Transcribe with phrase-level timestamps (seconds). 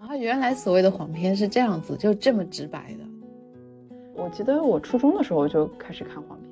[0.00, 3.04] 啊，原来所谓的黄片是这样子，就这么直白的。
[4.14, 6.50] 我记得我初中的时候就开始看黄片，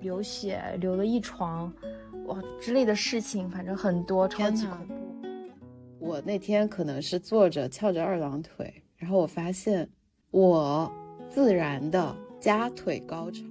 [0.00, 1.72] 流血流了一床，
[2.26, 4.94] 哇之类的事情，反正很多，超级恐怖。
[5.98, 9.88] 我那天可能是坐着翘着二郎腿，然后我发现
[10.30, 10.90] 我
[11.28, 13.42] 自然的夹腿高潮。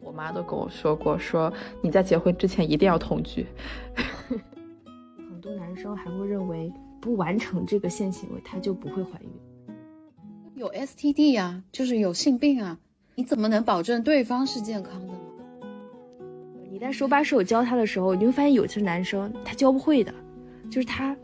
[0.00, 1.52] 我妈都跟我说过，说
[1.82, 3.46] 你在结婚之前一定要同居。
[5.28, 6.72] 很多男生还会认为
[7.06, 9.30] 不完成这个性行为他就不会怀孕。
[10.56, 12.76] 有 STD 呀，就是有性病啊，
[13.14, 15.20] 你怎么能保证对方是健康的呢？
[16.68, 20.12] 你在手把手教他的时候，你会发现有些男生他教不会的，
[20.68, 21.16] 就是他，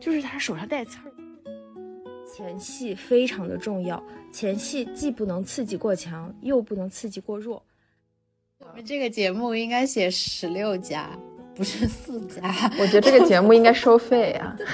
[0.00, 1.12] 就是他手上带刺儿。
[2.26, 4.02] 前戏非常的重要，
[4.32, 7.62] 前戏既不能刺激过强，又不能刺激过弱。
[8.58, 11.10] 我们这个节目应该写十六加，
[11.54, 12.42] 不是四家。
[12.80, 14.56] 我觉得这个节目应该收费啊。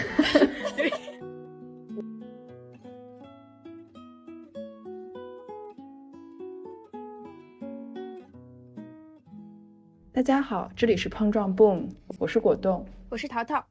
[10.13, 13.65] 大家好，这里是碰撞 Boom，我是果冻，我是淘淘，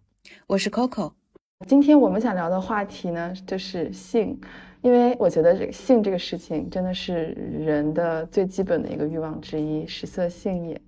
[0.47, 1.11] 我是 Coco。
[1.67, 4.39] 今天我们想聊的话题呢，就是性。
[4.81, 10.80] 因为我觉得这个性这个事情真的是人的最基本的一个欲望之一，食色性也，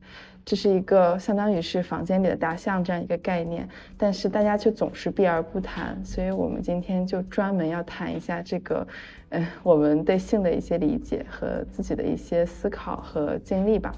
[0.49, 8.87] 这是一个相当于是房间里的大象这样一个概念，但是大家却总是避而不谈，所以我们今天就专门要谈一下这个，
[9.29, 13.93] 嗯，我们对性的一些理解和自己的一些思考和经历吧。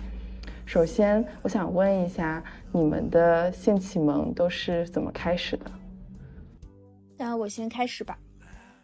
[0.66, 2.43] 首先，我想问一下，
[2.73, 5.71] 你们的性启蒙都是怎么开始的？
[7.15, 8.17] 那我先开始吧。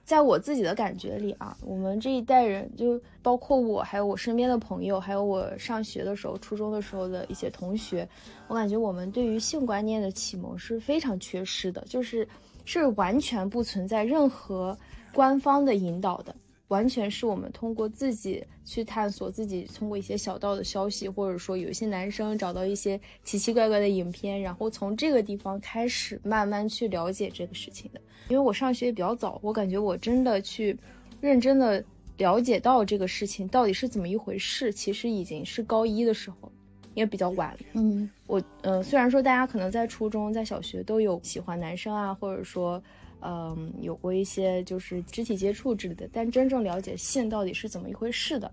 [0.08, 8.08] 在我自己的感觉里啊，我们这一代人，就包括我，还有我身边的朋友，还有我上学的时候、初中的时候的一些同学，
[8.48, 12.26] 我感觉我们对于性观念的启蒙是非常缺失的，就是
[12.64, 14.78] 是完全不存在任何
[15.14, 16.34] 官方的引导的。
[16.70, 28.02] 完全是我们通过自己去探索，自己通过一些小道的消息，或者说有一些男生找到一些奇奇怪怪的影片，然后从这个地方开始慢慢去了解这个事情的。
[28.28, 30.78] 因为我上学也比较早，我感觉我真的去
[31.22, 31.82] 认真的
[32.18, 36.52] 了解到这个事情到底是怎么一回事，其实已经是高一的时候，
[36.96, 37.58] 也比较晚。
[37.72, 42.84] 嗯，我呃虽然说大家可能在初中、在小学都有喜欢男生啊，或者说。
[43.22, 48.52] 嗯，有过一些就是肢体接触之类的，但真正了解性到底是怎么一回事的，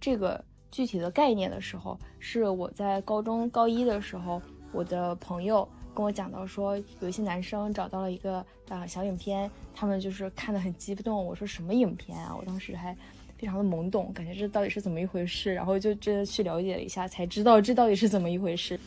[0.00, 4.40] 这个具体的概念的时候，是我在高中高一的时候，
[4.72, 11.24] 我的朋友跟我讲到说，有一些男生找到了一个啊小影片，他们就是看得很激动。
[11.24, 12.34] 我说什么影片啊？
[12.38, 12.96] 我当时还
[13.36, 15.52] 非常的懵懂，感觉这到底是怎么一回事？
[15.52, 18.78] 然后就真的去了解了一下，才知道这到底是怎么一回事，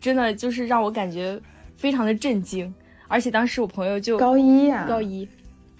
[0.00, 1.40] 真的就是让我感觉
[1.76, 2.72] 非常的震惊。
[3.08, 5.28] 而且当时我朋友就高一呀，高一，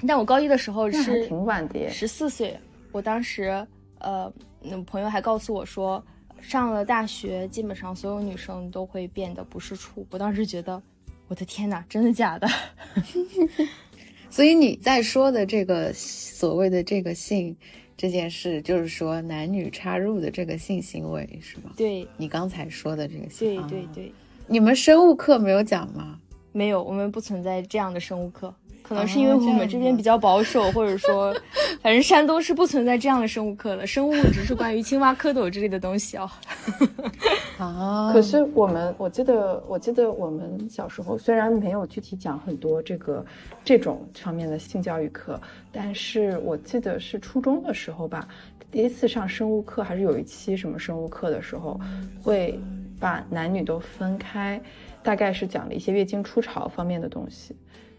[0.07, 2.57] 但我高一的时候是挺晚的，十四岁。
[2.93, 3.67] 我当时，
[3.99, 6.05] 呃，那朋友还告诉我说，
[6.41, 10.07] 上了大学，基本上所有女生都会变得不是处。
[10.11, 10.81] 我当时觉得，
[11.29, 12.47] 我的天哪，真的假的？
[14.31, 17.57] 所以你在说的这个所谓的这个性
[17.97, 21.73] 这件事，就是说男女插入的这个性行为是吗？
[21.77, 24.13] 对，你刚才说的这个性，对对对。
[24.47, 26.21] 你们生物课没有讲吗？
[26.55, 31.35] 没有，我们不存在这样的生物课，可能是因为我们这边比较保守，或者说，
[31.83, 33.85] 反正山东是不存在这样的生物课的。
[33.85, 36.33] 生物只是关于青蛙、蝌蚪之类的东西啊。
[37.59, 43.27] 啊，可是我们，我记得，我记得我们小时候虽然没有具体讲很多这个
[43.65, 45.41] 这种方面的性教育课，
[45.73, 48.29] 但是我记得是初中的时候吧，
[48.71, 51.81] 第一次上生物课还是有一期什么生物课的时候，
[52.23, 52.57] 会
[53.01, 54.61] 把男女都分开。
[55.05, 57.55] 大概是讲了一些月经初潮方面的东西，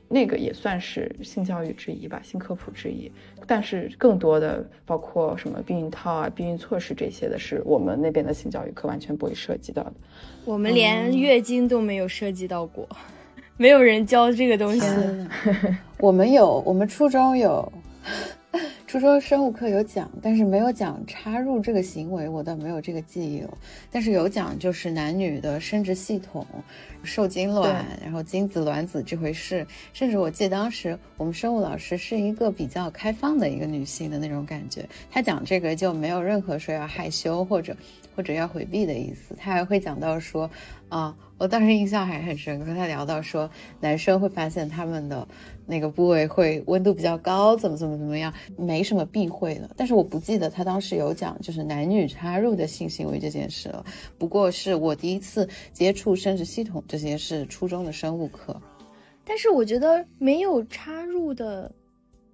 [0.10, 3.10] 那个也算是性教育之一吧，性科普之一。
[3.48, 9.94] 但是更多的包括什么避孕套啊、避孕措施这些的，是我们那边的性教育课完全不会涉及到的。
[10.46, 12.88] 我们连月经都没有涉及到过，
[13.56, 14.82] 没有人教这个东西。
[16.00, 17.72] 我们有，我们初中有。
[18.96, 23.58] 初中生物课有讲，但是没有讲插入这个行为，我倒没有这个记忆了。
[23.92, 26.48] 但是有讲，就是男女的生殖系统、
[27.04, 29.68] 受精卵，然后精子、卵子这回事。
[29.92, 37.76] 甚至我记得当时我们生物老师是一个比较开放的一个女性的那种感觉，她讲这个就没有任何说要害羞或者
[38.16, 39.36] 或者要回避的意思。
[39.38, 40.50] 她还会讲到说，
[40.88, 43.52] 啊，我当时印象还很深刻，她聊到说
[43.82, 45.28] 男生会发现他们的。
[45.66, 49.70] 那个部位会温度比较高，怎么怎么怎么样，没什么避讳的。
[49.76, 53.86] 但是我不记得他当时有讲就是男女插入的性行为这件事了。
[54.18, 58.60] 不过是我第一次接触生殖系统这些是初中的生物课。
[59.24, 61.72] 但是我觉得没有插入的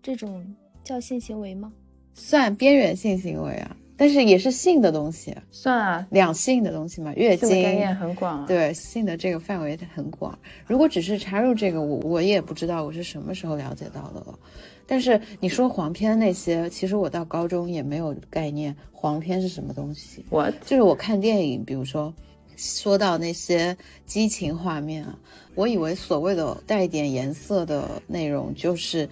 [0.04, 0.46] 这种
[0.84, 1.72] 叫性行为吗？
[2.14, 10.36] 算边缘性行为啊，但是也是性的东西，算啊，两性的东西嘛，月经概念很广，对性的这个范围很广。
[10.66, 14.40] 如果只是插入这个，我我也不知道我是什么时候了解到的了。
[14.88, 20.26] 但是你说黄片那些，其实我到高中也没有概念，黄片是什么东西。
[20.32, 22.12] 我就是我看电影，比如说
[22.58, 23.78] 说到那些
[24.08, 25.16] 激情画面啊，
[25.54, 29.08] 我以为所谓的带一点颜色的内容就是。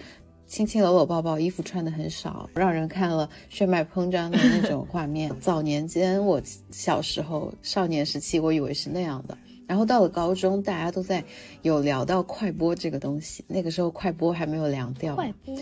[0.50, 5.32] 亲亲搂搂抱抱，衣服穿的很少，让人看了血脉膨胀的那种画面。
[5.40, 6.42] 早年间，我
[6.72, 9.38] 小时候少年时期，我以为是那样的。
[9.68, 11.24] 然后到了高中，大家都在
[11.62, 15.14] 有聊到快播这个东西，那个时候快播还没有凉掉。
[15.14, 15.56] 快播，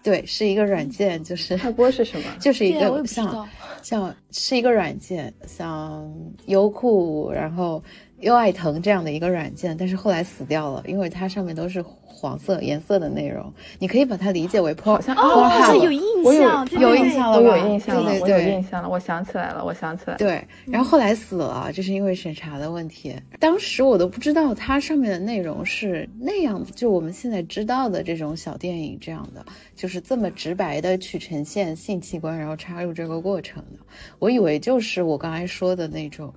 [0.00, 2.32] 对，是一个软件，就是快播是什么？
[2.38, 3.48] 就是一个像
[3.82, 6.08] 像是一个软件，像
[6.46, 7.82] 优酷，然后
[8.20, 11.84] 优爱腾这样的一个软件，但是后来死掉了，因为它上面都是。
[12.20, 15.48] 黄色颜色的内容，你可以把它理解为破，好像哦，
[15.82, 16.02] 有印
[16.38, 17.56] 象，有印象了吧？
[17.56, 20.18] 有印象了，对对对，有印象了，我想起来了，我想起来了。
[20.18, 23.16] 对，然后后来死了，就是因为审查的问题。
[23.38, 29.42] 当时我都不知道它上面的内容是那样子，就我们现在知道的这种小电影这样的，
[29.74, 33.78] 就是这么直白的去呈现性器官，然后插入这个过程的。
[34.18, 36.30] 我以为就是我刚才说的那种。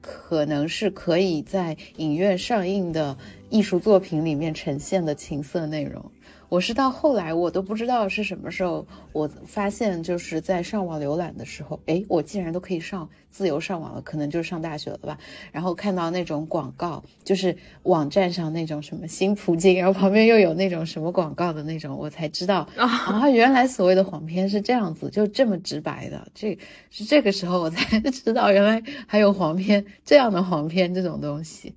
[0.00, 3.16] 可能是可以在影院上映的
[3.50, 6.10] 艺术作品里面呈现的情色内容。
[6.48, 15.18] 我是到后来我都不知道是什么时候，我发现就是在上网浏览的时候，哎，我竟然都可以上自由上网了，可能就是上大学了吧。
[15.52, 26.28] 然后看到那种广告，就是网站上那种什么新葡京，然后旁边又有那种什么广告的那种，我才知道啊，原来所谓的黄片是这样子，就这么直白的。
[26.34, 26.58] 这
[26.88, 31.74] 是这个时候我才 知道，原来还有黄片这样的黄片这种东西。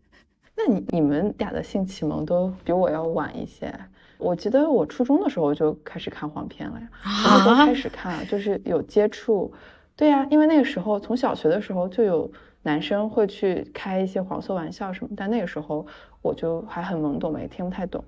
[0.55, 3.77] 那你你们俩的性启蒙都比我要晚一些。
[4.21, 8.25] 我记得我初中的时候就开始看黄片了呀，什么时候开始看？
[8.27, 9.51] 就是有接触，
[9.95, 12.31] 对呀，因为那个时候从小学的时候就有
[12.61, 15.85] 男生会去开一些黄色玩笑什么，但那个时候
[16.21, 18.03] 我就还很懵懂嘛，也听不太懂。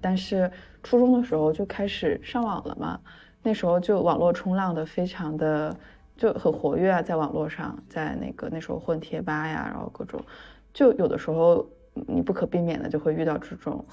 [0.00, 0.48] 但是
[0.82, 3.00] 初中的时候就开始上网了嘛，
[3.42, 5.76] 那时候就网络冲浪的非常的
[6.16, 10.20] 就很活跃啊，在网络上，在那个那时候混贴吧呀，然后各种，
[10.72, 11.66] 就有的时候
[12.06, 13.84] 你不可避免的就会遇到这种。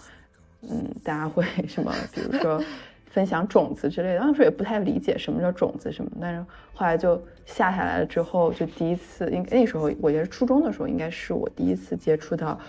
[0.70, 1.94] 嗯，大家会 什么？
[2.14, 2.62] 比如说
[3.06, 7.16] 分享种子之类的，当时也不太理解什么叫种子什么，但是后来就
[7.46, 12.60] 下下来了之后，就第一次，应那时候我觉得初中的时候，应该是我第一次接触到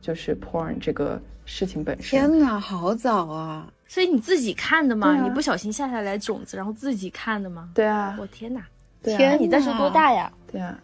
[0.00, 2.18] 就是 porn 这个事情本身。
[2.18, 3.72] 天哪，好早啊！
[3.86, 5.22] 所以你自己看的吗？
[5.22, 7.70] 你不小心下下来种子，然后自己看的吗？
[7.74, 8.16] 对啊。
[8.18, 8.60] 我天哪！
[9.02, 10.32] 天，你那时候多大呀？
[10.50, 10.78] 对啊，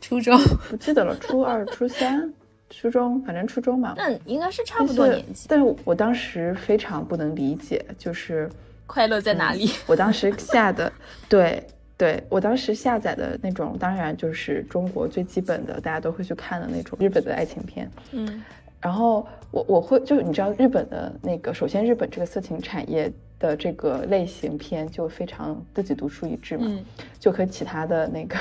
[0.00, 0.38] 初中
[0.70, 2.32] 不记得了，初二、初三。
[2.72, 5.46] 初中，反正初中嘛，那应该是差不多年纪。
[5.48, 8.50] 但是我当时非常不能理解，就是
[8.86, 9.70] 快乐在哪里？
[9.86, 10.92] 我当时下的，
[11.28, 11.62] 对
[11.96, 17.88] 对，我当时下载的那种，当然就是中国最基本的，大家都会去看的那种日本的爱情片。
[18.10, 18.42] 嗯，
[18.82, 23.10] 然后我我会就你知道日本的那个，首先日本这个色情产业。
[23.42, 26.78] 的这个类型片就非常自己独树一帜嘛，
[27.18, 28.36] 就和其他的那个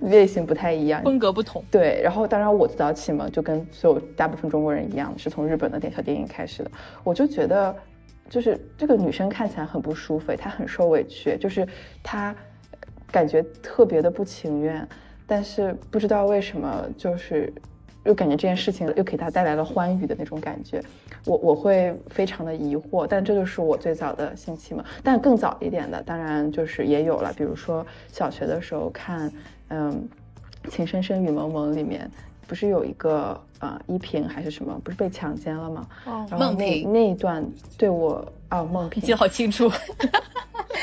[0.10, 1.64] 类型不太一样，风格不同。
[1.70, 6.70] 对，然后当然我早起嘛，就跟所有大部分中国人一样，是从日本的点小电影开始的。
[7.02, 7.74] 我就觉得，
[8.28, 11.66] 就是这个女生看起来很不舒服，她很受委屈，就是
[12.02, 12.36] 她
[13.10, 14.86] 感觉特别的不情愿，
[15.26, 17.50] 但是不知道为什么，就是
[18.06, 20.82] 又感觉这件事情又给他带来了欢愉的那种感觉。
[21.24, 24.84] 我我会非常的疑惑，但这就是我最早的性启蒙。
[25.02, 29.30] 但更早一点的，当然就是也有了，比如说小学的时候看，
[29.68, 30.08] 嗯，
[30.70, 32.08] 《情深深雨蒙蒙》里面
[32.46, 35.88] 不是有一个呃依萍还是什么，不是被强奸了吗？
[36.06, 37.44] 哦，孟平那一段
[37.76, 39.68] 对我啊，孟萍记得好清楚，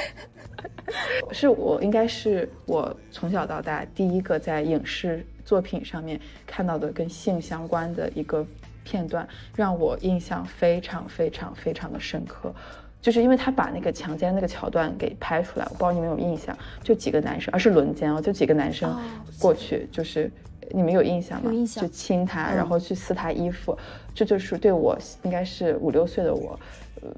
[1.31, 8.45] 是我应该是我从小到大第一个在影视作品上面看到的跟性相关的一个。
[8.85, 12.53] 片段让我印象非常非常非常的深刻，
[13.01, 18.93] 就是因为他把那个强奸那个桥段给拍出来，我不知道你们有印象，就几个男生，而是轮奸哦，就几个男生
[19.39, 20.29] 过去，就是
[20.71, 21.49] 你们有印象吗？
[21.49, 21.81] 有印象。
[21.81, 23.73] 就亲他，然后去撕他衣服，
[24.13, 26.59] 这就是对我应该是五六岁的我，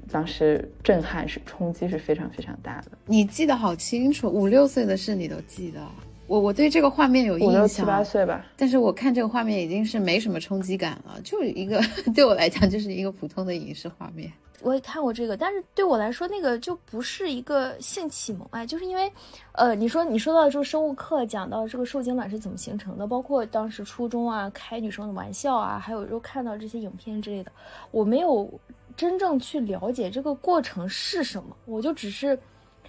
[0.08, 2.92] 当时震撼是冲击是非常非常大的。
[3.06, 5.80] 你记得好清楚，五六岁的事你都记得。
[6.26, 8.44] 我我对这个画面有印象，五六七八岁吧。
[8.56, 11.80] 但是我看这个画面已经是没什么冲击感了，就一个
[12.14, 14.32] 对我来讲就是一个普通的影视画面。
[14.62, 19.12] 我也看过这个，但是对我来说那个就不是一个性启蒙哎，就是因为，
[19.52, 27.52] 呃，你说你说到这个生物课讲到这个受精卵是怎么形成的，包括当时初中啊开女生的玩笑啊，还有时候看到这些影片之类的，
[27.90, 28.50] 我没有
[28.96, 32.36] 真正去了解这个过程是什么，我就只是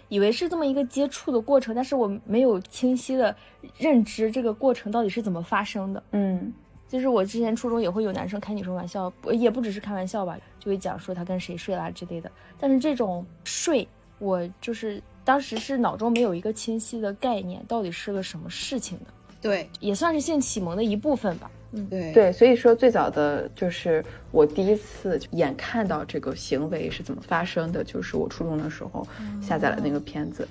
[0.10, 3.36] 以为是这么一个接触的过程，但是我没有清晰的
[3.78, 6.04] 认知这个过程到底是怎么发生的。
[6.12, 6.54] 嗯，
[6.88, 12.32] 就是我之前初中也会有男生开女生玩笑，也不只是开玩笑吧，就会讲说他跟谁睡啦之类的。
[12.60, 13.88] 但是这种睡，
[14.20, 19.06] 我就是当时是脑中没有一个清晰的概念，到底是个什么事情的。
[19.42, 21.52] 对，也算是性启蒙的一部分吧。
[21.72, 22.14] 嗯，对。
[22.14, 29.08] 对，所以说最早的就是我第一次眼看到这个行为是怎么发生的，就是我初中的时候
[29.42, 30.48] 下载了那个片子。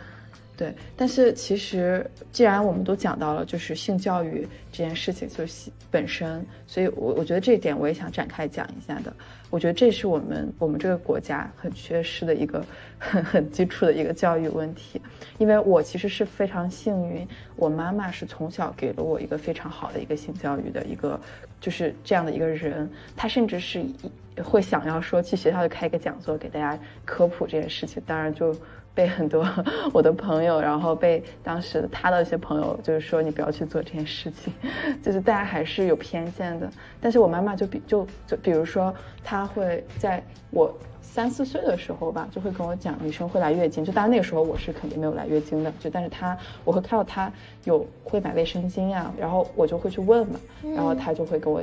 [0.56, 9.12] 对，但是其实既然我们都讲到了，就是性教育这件事情就是本身，所以我我觉得这一点我也想展开讲一下的。
[9.50, 12.64] 我觉得这是我们我们这个国家很缺失的一个
[12.98, 14.98] 很很基础的一个教育问题。
[15.36, 21.20] 因为我其实是非常幸运，我妈妈是从小给了我一个非常好的一个性教育的一个，
[21.60, 22.90] 就是这样的一个人。
[23.14, 24.10] 她甚至是一
[24.42, 28.56] 会想要说去学校就开一个讲座给大家科普这件事情，当然就。
[28.96, 29.46] 被很多
[29.92, 34.52] 我的朋友，然后被当时他的一些朋友，就是说你不要去做这件事情，
[35.04, 36.68] 就是大家还是有偏见的。
[36.98, 47.30] 但是我妈妈就比就就比如说，她会在我三四岁的时候吧，就会跟我讲女生会来月经，就当然那个时候我是肯定没有来月经的，就但是她我会看到她
[47.64, 50.40] 有会买卫生巾呀，然后我就会去问嘛，
[50.74, 51.62] 然后她就会跟我。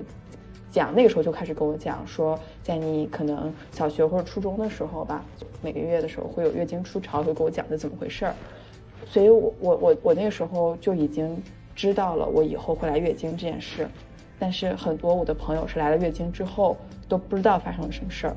[0.74, 5.24] 讲那个时候就开始跟我讲说，在你可能小学或者初中的时候吧，
[5.62, 8.34] 每个月的时候会有月经初潮，会跟我讲这怎么回事儿。
[9.06, 11.40] 所以，我我我我那个时候就已经
[11.76, 13.88] 知道了我以后会来月经这件事。
[14.40, 16.76] 但是很多我的朋友是来了月经之后
[17.08, 18.36] 都不知道发生了什么事儿，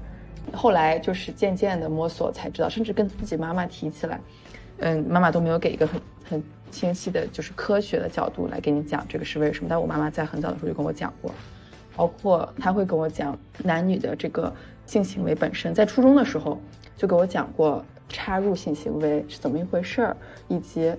[0.53, 4.21] 后来就是渐渐的摸索才知道，甚至跟自己妈妈提起来，
[4.81, 9.69] 嗯，妈妈都没有给一个很很清晰的，就是科学的角度来给你讲这个是为什么。
[9.71, 11.33] 但我妈妈在很早的时候就跟我讲过。
[11.97, 14.53] 包括他会跟我讲男女的这个
[14.85, 16.61] 性行为本身，在初中的时候
[16.97, 20.95] 就给我讲过插入性行为是怎么一回事儿，以及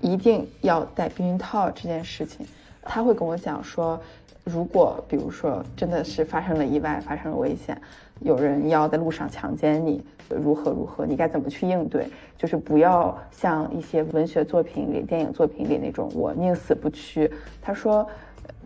[0.00, 2.44] 一定要戴避孕套这件事情。
[2.82, 3.98] 他会跟我讲说，
[4.42, 7.80] 如果比如说真的是发生了意外，发生了危险，
[8.20, 12.06] 有人要在路上强奸你，如何如何，你该怎么去应对？
[12.36, 17.30] 就是不要像一些文学作品里、电影作品里那种我宁死不屈。
[17.60, 18.08] 他说。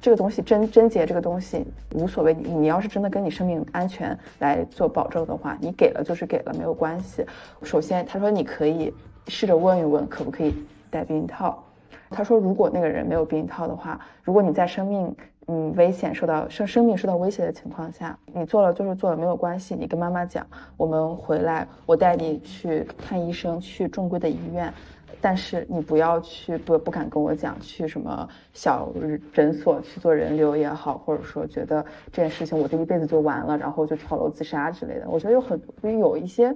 [0.00, 2.32] 这个东西贞贞洁，这个东西无所谓。
[2.32, 7.24] 你你要是真的跟你生命安全来做保证的话，你给了就是给了，没有关系。
[7.62, 8.92] 首先，他说你可以
[9.26, 10.54] 试着问一问，可不可以
[10.90, 11.62] 戴避孕套。
[12.10, 15.14] 他说，如果那个人没有避孕套的话，如果你在生命
[15.48, 19.74] 嗯危险受到生生命受到威胁的情况下，你做了就是做了，没有关系。
[19.74, 24.72] 你跟妈妈讲，我们回来，我带你去看医生，去正规的医院。
[25.18, 28.92] 但是你不要去不不敢跟我讲去什么小
[29.32, 35.08] 诊所去做人流也好，或者说觉得这件事情我这一辈子就完了，然后就跳楼自杀之类的。
[35.08, 36.54] 我觉得有很多有一些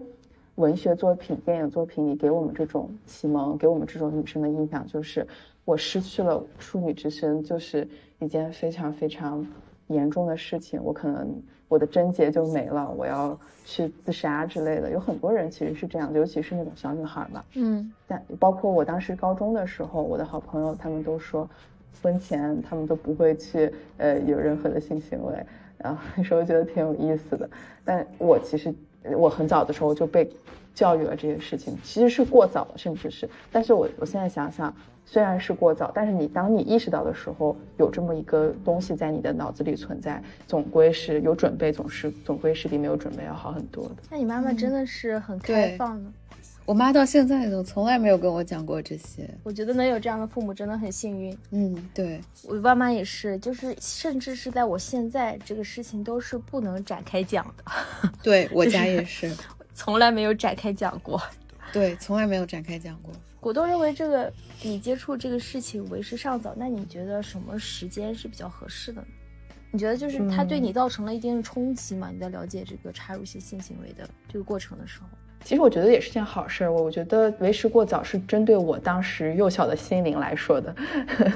[0.57, 5.27] 文学作品、电影作品，你给我们这种启蒙，给我们这种女生的印象就是
[5.71, 7.87] 我失去了处女之身，就是
[8.19, 9.47] 一件非常非常
[9.87, 11.41] 严重的事情，我可能。
[11.69, 14.91] 我的贞洁就没了，我要去自杀之类的。
[14.91, 17.45] 有很多人其实是这样，尤其是那种小女孩嘛。
[17.55, 21.49] 嗯，但包括我当时高中的时候，我的好朋友他们都说，
[22.03, 25.33] 婚前他们都不会去呃有任何的性行为。
[25.79, 27.49] 然后那时候觉得挺有意思的。
[27.85, 28.75] 但我其实
[29.17, 30.29] 我很早的时候就被
[30.75, 33.31] 教育了这些事情，其实是过早了，甚至是。
[33.53, 34.75] 但是我我现在想想。
[35.13, 43.97] 虽然是过早，但是你当你意识到的时候，有这么一个东西在你的脑子里存在，总归是有准备，总是总归是比没有准备要好很多的。
[44.09, 46.09] 那你妈妈真的是很开放的，
[46.65, 49.29] 我妈到现在都从来没有跟我讲过这些。
[49.43, 51.37] 我觉得能有这样的父母真的很幸运。
[51.51, 57.65] 嗯，对我爸妈也是，就是甚至是在我现在这个事情都是不能展开讲的。
[58.23, 59.35] 对我 家也是，
[59.75, 61.21] 从来没有展开讲过。
[61.73, 63.13] 对，从来没有展开讲过。
[63.41, 64.31] 果冻认为这个
[64.63, 69.07] 你接触这个事情为时尚早，那你觉得什么时间是比较合适的呢？
[69.73, 72.11] 你觉得就是它对你造成了一定的冲击吗？
[72.13, 75.07] 你在了解这个插入性性行为的这个过程的时候，
[75.45, 76.69] 其实我觉得也是件好事。
[76.69, 80.75] 我我觉得为时过早是针对我当时幼小的心灵来说的。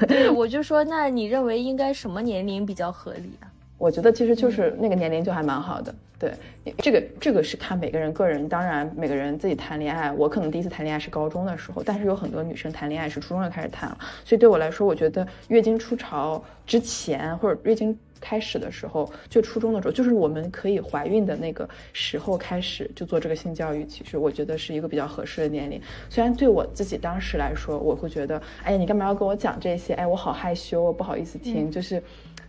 [0.07, 3.49] 对， 我就说，那你认为应该什么年龄比较合理啊？
[3.77, 5.93] 我觉得其实就是那个年龄就还蛮好的。
[6.17, 6.31] 对，
[6.77, 25.81] 这个这个是看每个人个人，当然每个人自己谈恋爱，我可能第一次谈恋爱是高中的时候，但是有很多女生谈恋爱是初中就开始谈了，所以对我来说，我觉得月经初潮之前或者月经开始的时候，就初中的时候，就是我们可以怀孕的那个时候开始就做这个性教育，其实我觉得是一个比较合适的年龄。
[26.09, 29.93] 虽然对我自己当时来说，我会觉得，哎呀，你干嘛要跟我讲这些？
[29.95, 32.01] 哎，我好害羞，我不好意思听，就是。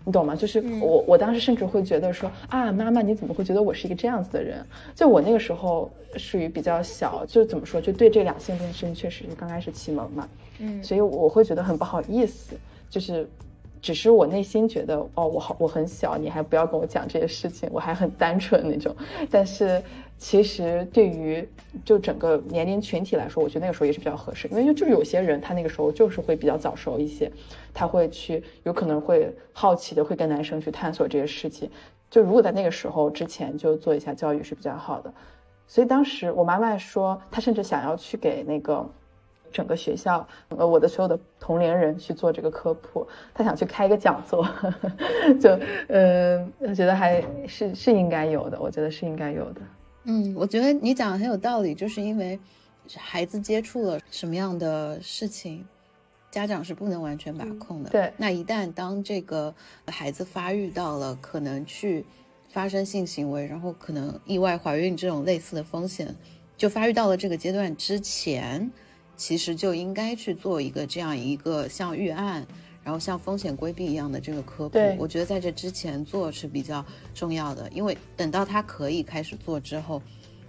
[0.06, 0.36] 你懂吗？
[0.36, 4.64] 就是我我当时甚至会觉得说啊，妈妈你怎么会觉得我是一个这样子的人？
[4.94, 10.28] 就我那个时候属于比较小，就怎么说，就对这两性这件事情确实是刚开始启蒙嘛，
[10.60, 12.54] 嗯，所以我会觉得很不好意思，
[12.88, 13.28] 就是
[13.82, 18.94] 只是我内心觉得哦，我好我很小，你还不要跟我讲这些事情，我还很单纯那种，
[19.28, 19.82] 但是。
[20.18, 21.46] 其实对于
[21.85, 27.30] 就整个年龄群体来说，我觉得那个时候也是比较合适，因为就是有些人他那个时候就是会比较早熟一些，
[27.75, 31.70] 他会去有可能会好奇的会跟男生去探索这些事情。
[32.08, 35.12] 就如果在那个时候之前就做一下教育是比较好的。
[35.66, 38.88] 所以当时我妈妈说，她甚至想要去给那个
[39.52, 44.49] 整个学校呃我的所有的同龄人去做这个科普，她想去开一个讲座，
[45.40, 45.58] 就
[45.88, 49.61] 嗯，我觉得还是是应该有的，我觉得是应该有的。
[50.08, 52.38] 嗯，我觉得你讲的很有道理，就是因为
[52.94, 55.66] 孩子接触了什么样的事情，
[56.30, 57.90] 家长是不能完全把控的。
[57.90, 59.52] 对，那一旦当这个
[59.86, 62.04] 孩子发育到了可能去
[62.48, 66.14] 发生性行为，然后可能意外怀孕这种类似的风险，
[66.56, 68.70] 就发育到了这个阶段之前，
[69.16, 72.46] 其实就应该去做一个这样一个像预案。
[72.87, 80.00] 然后像风险规避一样的这个科普，我觉得在这之前做是比较重要的，因为等到他可以开始做之后，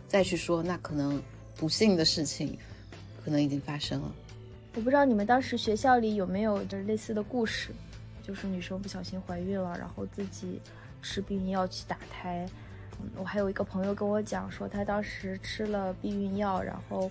[0.08, 1.20] 再去说，那可能
[1.56, 2.56] 不幸的事情
[3.25, 4.12] 可能已经发生了。
[4.75, 7.72] 我不知道你们当时学校里有没有就是类似的故事，
[8.22, 10.62] 就是女生不小心怀孕了，然后自己
[11.01, 12.46] 吃避孕药去打胎。
[13.15, 17.10] 我还有一个朋友跟我讲说，他当时吃了避孕药，然后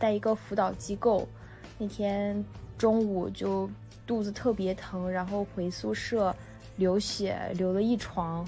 [0.00, 1.28] 在一个辅导机构，
[1.76, 2.42] 那天
[2.78, 3.70] 中午就。
[4.12, 6.36] 肚子特别疼，然后回宿舍
[6.76, 8.46] 流血流了一床，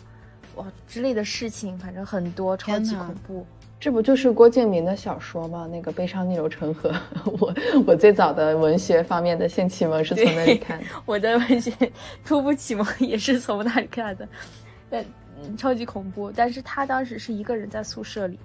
[0.57, 3.47] 哇之类的事情，反正很多，超级恐怖。
[3.81, 5.67] 这不就是郭敬明的小说吗？
[5.73, 6.91] 那个《悲伤逆流成河》。
[7.41, 7.55] 我
[7.87, 10.85] 我最早的文学方面的性启蒙是从那里看的。
[11.07, 11.73] 我的文学
[12.27, 14.29] 初步启蒙也是从那里看的，
[14.91, 15.03] 但
[15.57, 16.31] 超级恐怖。
[16.31, 18.39] 但是他当时是一个人在宿舍里，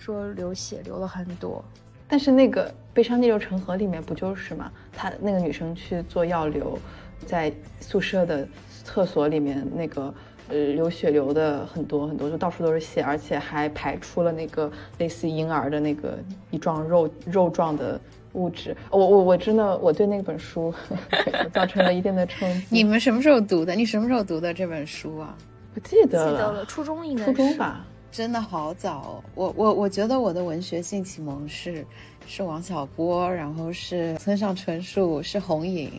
[0.00, 1.64] 说流血流了很多。
[2.10, 4.70] 但是那个《悲伤逆流成河》里面不就是吗？
[4.92, 6.76] 他那个女生去做药流，
[7.24, 8.46] 在宿舍的
[8.84, 10.12] 厕所里面，那个
[10.48, 16.18] 呃流血流的很多很多，就到处都是血，而且还排出了那个类似婴儿的那个
[16.50, 17.98] 一状肉肉状的
[18.32, 18.76] 物质。
[18.90, 20.74] 我我我真的我对那本书
[21.54, 22.66] 造成了一定的冲击。
[22.74, 23.72] 你们什么时候读的？
[23.76, 25.36] 你什么时候读的这本书啊？
[25.72, 27.86] 不记得了，初中应该初中吧。
[28.12, 31.86] 真的好早哦，我我我觉得我的文学性启蒙是
[32.26, 35.92] 是王小波，然后是村上春树，是红影，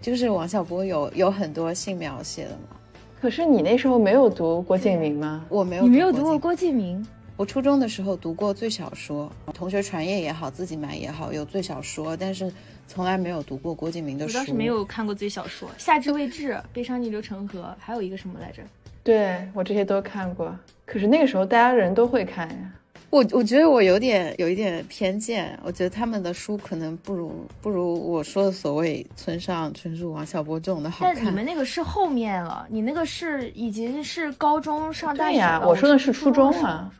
[0.00, 2.76] 就是王小波有有很多性描写的嘛。
[3.18, 5.44] 可是你那时候没有读郭敬明吗？
[5.48, 7.04] 我没有，你没有读过郭敬明。
[7.38, 12.50] 我初中的时候读过最小说，同学传阅也好，自己买也好，有最小说，但是
[12.86, 14.36] 从来没有读过郭敬明的书。
[14.36, 18.62] 我倒是没有看过最小说，《夏至未至》《悲伤逆流成河》，还有一个什么来着？
[19.02, 20.54] 对我这些都看过，
[20.86, 22.72] 可是那个时候大家人都会看呀。
[23.10, 31.14] 我我觉得我有点有一点偏见，我觉得他们的书可能不如不如我说的所谓村上春树、王小波这种的好看。
[31.14, 35.68] 但你们那个是后面了，你那个是已经是高中上大学了。
[35.68, 36.90] 我说的是初中啊。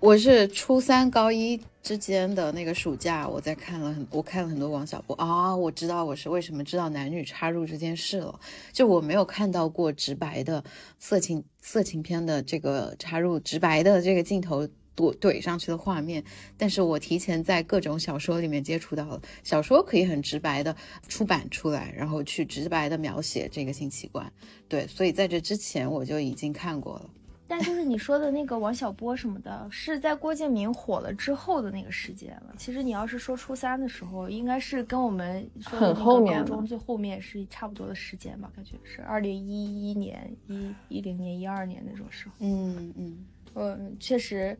[0.00, 8.40] 我是初三高一之间的那个暑假，我在看了很，我看了很多王小波啊，我知道我是为什么知道男女插入这件事了。
[8.72, 10.64] 就我没有看到过直白的
[10.98, 16.24] 色情色情片的这个插入，直白的这个镜头怼怼上去的画面，
[16.56, 20.74] 但是我提前在各种小说里面接触到了，小说可以很直白的
[21.08, 24.32] 出版出来，然后去直白的描写这个性器官。
[24.66, 27.10] 对，所以在这之前我就已经看过了。
[27.50, 32.54] 但就是你说的那个王小波什么的，是在郭敬明火了之后的那个时间了。
[32.56, 38.48] 其实你要是说初三的时候，应该是跟我们很后面高中最后面是差不多的时间吧？
[38.54, 42.34] 感觉是二零一一年、一一零年、一二年那种时候。
[42.38, 44.56] 嗯嗯嗯，确实，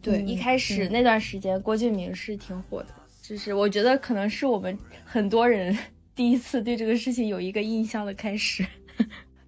[0.00, 2.88] 对，一开始那段时间郭敬明是挺火的，
[3.20, 5.76] 就是我觉得可能是我们很多人
[6.16, 8.66] 第一次对这个事情有一个印象的开始。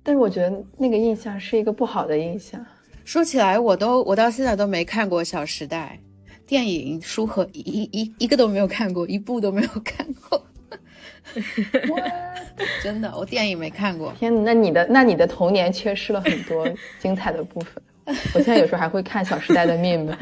[0.08, 2.64] 但是我觉得那个印象是一个不好的印象。
[3.04, 6.00] 说起来，我都我到现在都没看过《小时代》
[6.48, 10.42] 电影，书和一一一个都没有看过，一部都没有看过。
[12.82, 14.10] 真的，我电影没看过。
[14.18, 16.66] 天哪，那你的那你的童年缺失了很多
[16.98, 17.74] 精彩的部分。
[18.32, 20.16] 我现在有时候还会看《小时代》的 meme。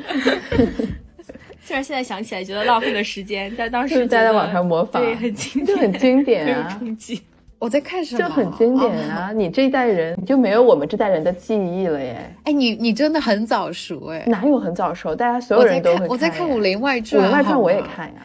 [1.62, 7.22] 虽然现在想起来觉得浪费了时间，但当时是在在网上模仿，对，很经典，很经典啊，冲击。
[7.66, 8.20] 我在看什么？
[8.20, 9.32] 就很经典啊！
[9.32, 12.32] 你这一代人，你就没有我们这代人的记忆了耶！
[12.44, 14.22] 哎，你你真的很早熟哎！
[14.28, 15.16] 哪有很早熟？
[15.16, 16.06] 大家所有人都会看。
[16.06, 18.24] 我在看《武林外传》，《武林外传》我也看呀。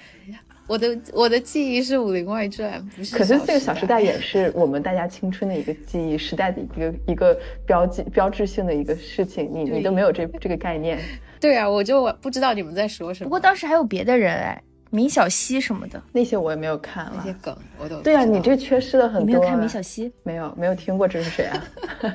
[0.68, 3.18] 我的我的记忆是《武林外传》，不是。
[3.18, 9.50] 可是这个《小时时代》也是我们大家青春的一个记忆，时代的一个一个标记、标志性的一个事情。
[9.52, 11.00] 你你都没有这这个概念。
[11.40, 13.26] 对啊，我就不知道你们在说什么。
[13.26, 17.14] 不过当时还有别的人哎，明晓溪什么的，那些我也没有看了。
[17.18, 19.22] 那些梗我都对啊，你这缺失了很多。
[19.22, 20.12] 你没有看米小溪？
[20.22, 21.64] 没有，没有听过，这是谁啊？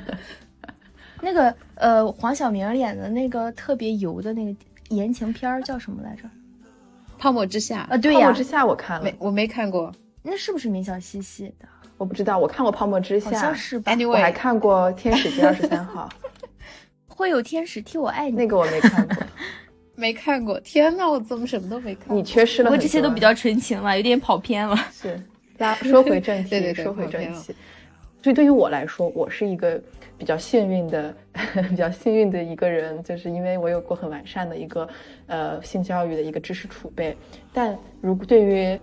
[1.21, 4.55] 那个呃，黄晓明演的那个特别油的那个
[4.91, 6.23] 言情片儿叫什么来着？
[7.19, 9.91] 泡沫之夏啊，对呀，泡沫之夏我看了，没我没看过，
[10.23, 11.67] 那是不是米小溪写的？
[11.97, 13.91] 我不知道，我看过泡沫之夏，好像是吧。
[13.91, 16.07] Anyway，我还看过天使第二十三号，
[17.09, 19.17] 会有天使替我爱你，那个我没看过，
[19.97, 20.61] 没看过。
[20.61, 22.17] 天呐，我怎么什么都没看？
[22.17, 24.77] 你缺失了，我这些都比较纯情了，有点跑偏了。
[24.93, 25.21] 是，
[25.59, 27.55] 拉说回正题， 对对对，说回正题。
[28.23, 29.81] 所以对于我来说，我是一个
[30.19, 31.15] 比较幸运的、
[31.69, 34.89] 比较幸运的一个人，就是因为我有过很完善的一个
[35.27, 37.17] 呃性教育的一个知识储备。
[37.53, 38.79] 但如果对于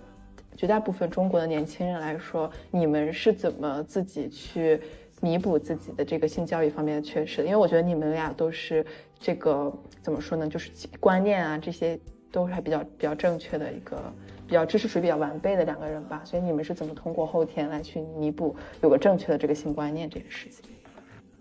[0.56, 4.80] 绝大部分中国的年轻人来说，你们是怎么自己去
[5.20, 7.42] 弥补自己的这个性教育方面的缺失？
[7.42, 8.86] 因为我觉得你们俩都是
[9.24, 10.46] 这个怎么说呢？
[10.46, 11.98] 就是观念啊，这些
[12.30, 14.12] 都是还比较比较正确的一个。
[14.46, 20.70] 比较知识水平比较完备的两个人吧，所以你们是怎么通过后天来去弥补有个正确的这个性观念这件事情？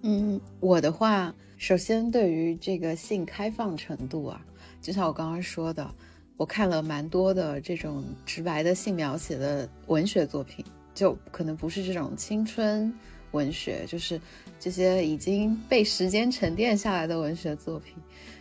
[0.04, 4.42] 嗯，我的话，首先对于这个性开放程度啊，
[4.82, 5.86] 就像我刚刚说的，
[6.38, 10.64] 我看了蛮多的这种直白的性描写的文学作品，
[10.96, 12.92] 就可能不是这种青春
[13.32, 14.20] 文学，就是
[14.64, 17.96] 这些已经被时间沉淀下来的文学作品，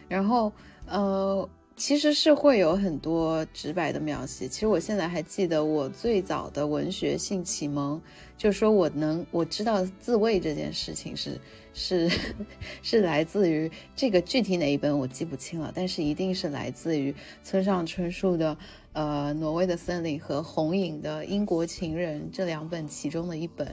[0.08, 0.52] 然后
[0.86, 1.48] 呃。
[1.74, 4.46] 其实是会有很多直白的描写。
[4.46, 8.00] 其实我现在还记得我最早的文学性启蒙，
[8.36, 11.40] 就是说我能我知道自慰这件事情是
[11.72, 12.10] 是
[12.84, 18.56] 是来自于这个具体哪一本我记不清了，但是一定是来自于村上春树的
[18.92, 23.66] 呃《挪威的森林》和红影的《英国情人》这两本其中的一本。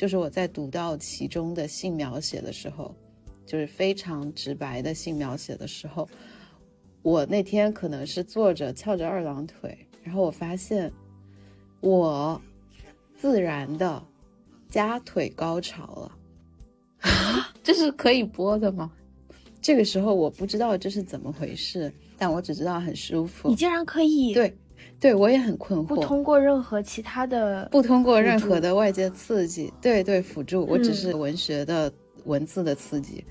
[0.00, 2.94] 就是我在读到其中的性描写的时候，
[3.44, 6.08] 就是非常直白的性描写的时候。
[7.02, 10.90] 我那天可能是坐着翘着二郎腿，然后我发现
[11.82, 12.40] 我
[13.14, 14.02] 自然的
[14.70, 16.16] 夹腿高潮了，
[17.62, 18.90] 这是可以播的吗？
[19.60, 23.50] 这个时候我不知道这是怎么回事，但我只知道很舒服。
[23.50, 24.32] 你竟然可以？
[24.32, 24.56] 对，
[25.00, 25.84] 对我也很困惑。
[25.86, 31.90] 不通过任何其他的，不通过任何的外界刺激，对对，辅助，我只是文学的
[32.26, 33.24] 文字的刺激。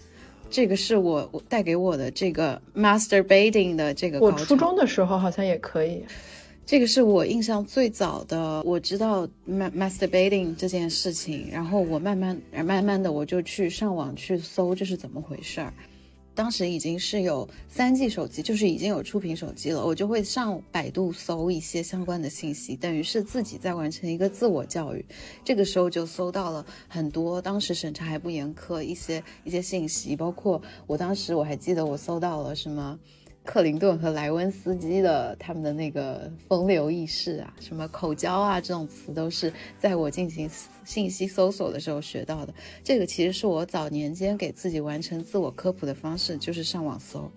[0.49, 4.19] 这个是我我带给我的这个 masturbating 的这个。
[4.19, 6.03] 我初中的时候好像也可以。
[6.65, 15.73] 这个是我印象最早的，我知道 masturbating 这件事情，然后我慢慢慢慢的我就去上网去搜这是怎么回事儿。
[16.39, 25.05] 当时已经是有三 G 手机，就是已经有触屏手机了，我就会上百度搜一些相关的信息，等于是自己在完成一个自我教育。
[25.43, 32.97] 这个时候就搜到了很多，当时审查还不严苛，一些一些信息，包括我当时我还记得我搜到了什么。
[33.45, 40.47] 克林顿和莱温斯基的他们的那个风流轶事啊，什么口交啊这种词，都是在我进行
[40.85, 42.53] 信息搜索的时候学到的。
[42.83, 47.31] 这个其实是我早年间给自己完成自我科普的方式，就是上网搜。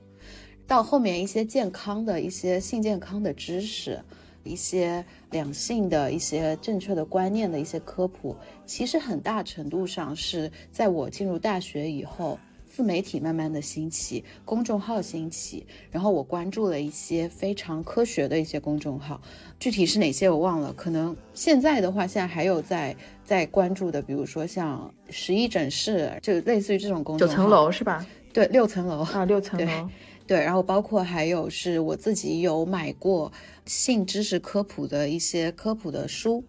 [0.67, 3.99] 到后面一些健康的一些性健康的知识，
[4.45, 8.37] 一些两性的一些正确的观念的一些科普，
[8.67, 12.39] 其实很大程度上是在我进入大学以后。
[12.73, 19.21] 自媒体慢慢的兴起，公众号兴起，然后我关注了一些非常科学的一些公众号，
[19.61, 20.73] 具体是哪些我忘了。
[20.73, 27.35] 可能现在的话，现在还有在在关注的，比如说像十一诊室，就类似于这种公众号。
[27.35, 28.07] 九层楼是吧？
[28.33, 29.91] 对，六层楼啊，六层楼。
[30.27, 33.31] 对，然后包括还有是我自己有买过
[33.67, 36.43] 性知识科普的一些科普的书，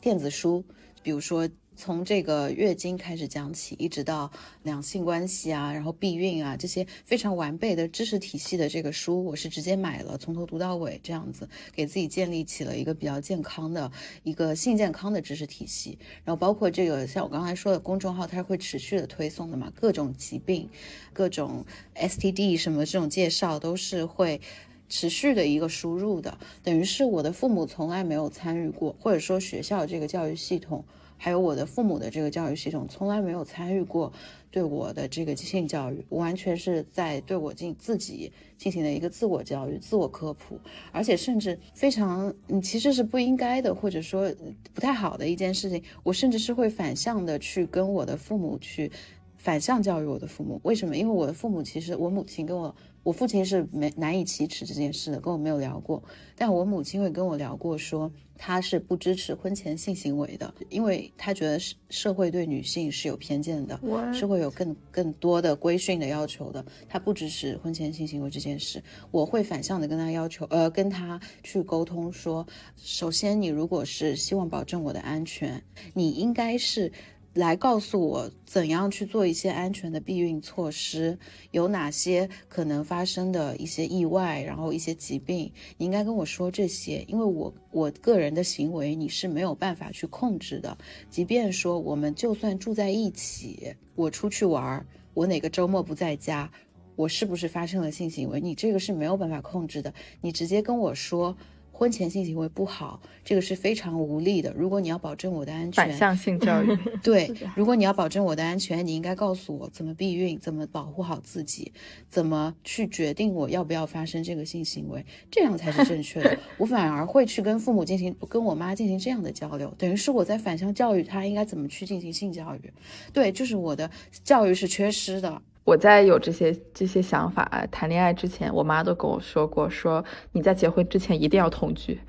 [0.00, 0.64] 电子书，
[1.02, 1.46] 比如说。
[1.78, 4.28] 从这个月经开始讲起，一直到
[4.64, 13.92] 两性关系啊，然后避孕啊，这些非常完备的知识体系的这个书，我是直接买了，从头读到尾，这样子给自己建立起了一个比较健康的
[14.24, 15.96] 一个性健康的知识体系。
[16.24, 20.68] 然后包括这个像我刚才说的公众号，它是会持续的推送的嘛，各种疾病、
[21.12, 21.64] 各种
[21.94, 24.40] STD 什么这种介绍都是会
[24.88, 26.36] 持续的一个输入的。
[26.64, 30.84] 等于是我的父母从来没有参与过，或者说学校这个教育系统。
[31.18, 34.10] 还有我的父母的这个教育系统从来没有参与过
[34.50, 40.58] 对我的这个性教育，完全是在对我进自己进行的一个自我教育、自我科普，
[40.90, 44.32] 而且甚至非常嗯，其实是不应该的，或者说
[44.72, 45.82] 不太好的一件事情。
[46.02, 48.90] 我甚至是会反向的去跟我的父母去
[49.38, 50.60] 反向教育我的父母。
[50.64, 50.94] 为什么？
[50.96, 56.02] 因为我的父母其实，我母亲跟我，我父亲是没难以启齿这件事的，跟我没有聊过。
[56.36, 63.80] 但我母亲会跟我聊过，说她是不支持婚前性行为的，因为她觉得社社会对女性是有偏见的，
[64.12, 66.64] 是会有更更多的规训的要求的。
[66.88, 68.82] 她不支持婚前性行为这件事。
[69.12, 72.44] 我会反向的跟她要求，呃，跟她去沟通说，
[72.76, 75.62] 首先你如果是希望保证我的安全，
[75.94, 76.90] 你应该是。
[77.38, 81.16] 来告诉我怎样去做一些安全的避孕措施，
[81.52, 90.76] 有哪些可能发生的一些意外，然后一些疾病，你应该跟我说这些，因为我我个人的行为你是没有办法去控制的。
[91.08, 96.50] 即便说我们就算住在一起，我出去玩，我哪个周末不在家，
[96.96, 99.94] 我是不是发生了性行为，你这个是没有办法控制的。
[100.20, 101.36] 你直接跟我说。
[101.78, 104.52] 婚前性行为不好，这个是非常无力的。
[104.56, 111.70] 如果你要保证我的安全，反向性教育， 对，如果你要保证我的安全，你应该告诉我怎么避孕，怎么保护好自己，
[112.08, 116.36] 怎么去决定我要不要发生这个性行为，这样才是正确的。
[116.58, 122.72] 我反而会去跟父母进行，跟我妈进行这样的交流，等于是我在反向教育他应该怎么去进行性教育。
[123.12, 123.88] 对，就是我的
[124.24, 125.40] 教育是缺失的。
[125.68, 130.02] 我在有这些这些想法谈恋爱之前，我妈都跟我说过，说
[130.32, 132.00] 你在结婚之前一定要同居。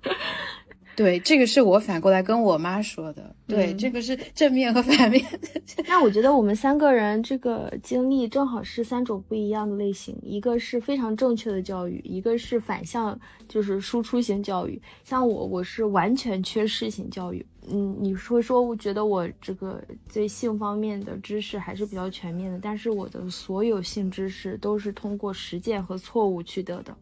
[0.96, 3.36] 对，这个是我反过来跟我妈说的。
[3.46, 5.22] 对，这个是正面和反面。
[5.86, 14.80] 那我觉得我们三个人这个经历正好是三种不一样的类型，一个是非常正确的教育，一个是反向就是输出型教育。
[15.04, 17.44] 像我，我是完全缺失型教育。
[17.70, 26.96] 嗯，你会说，我觉得我这个对性方面的知识还是比较全面的，但是我的所有性知识都是通过实践和错误取得的，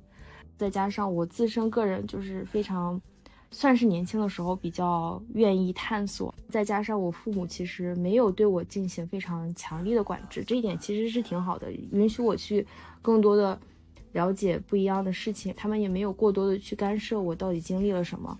[0.56, 3.00] 再加上我自身个人就是非常。
[3.50, 12.66] 算是年轻的时候比较愿意探索，再加上我父母其实没有对我进行非常强力的管制，这一点其实是挺好的，允许我去
[13.00, 13.58] 更多的
[14.12, 15.50] 了解不一样的事情。
[15.56, 18.38] 他们也没有过多的去干涉我到底经历了什么，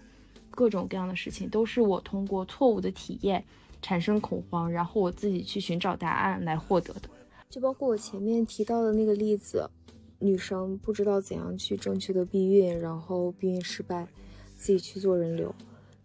[0.58, 3.44] 各种各样的事情都是我通过错误的体验
[3.80, 7.02] 产生恐慌，然后我自己去寻找答案来获得的。
[7.48, 9.70] 就包括我前面提到的那个例子，
[10.18, 14.08] 女生不知道怎样去正确的避孕，然后避孕失败。
[14.56, 15.54] 自己去做人流，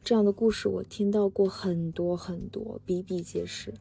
[0.03, 3.73] 这样的故事我听到过很多很多，比比皆是。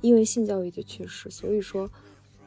[0.00, 1.88] 因为性教育的缺失，所以说，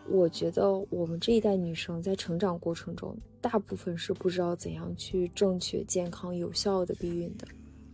[0.10, 7.48] 我觉得我们这一代女生在成长过程中，大部分是不知道怎样去正确、健康、有效的避孕的。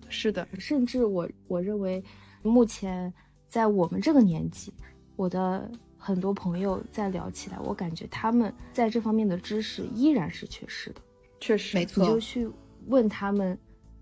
[0.09, 2.03] 是的，甚至我我认为，
[2.41, 3.13] 目前
[3.47, 4.73] 在我们这个年纪，
[5.15, 11.01] 我的很多朋友在聊起来，我感觉他们在这方面的知识依然是缺失的。
[11.39, 12.03] 确实，没错。
[12.03, 12.49] 你就去
[12.87, 13.57] 问他们。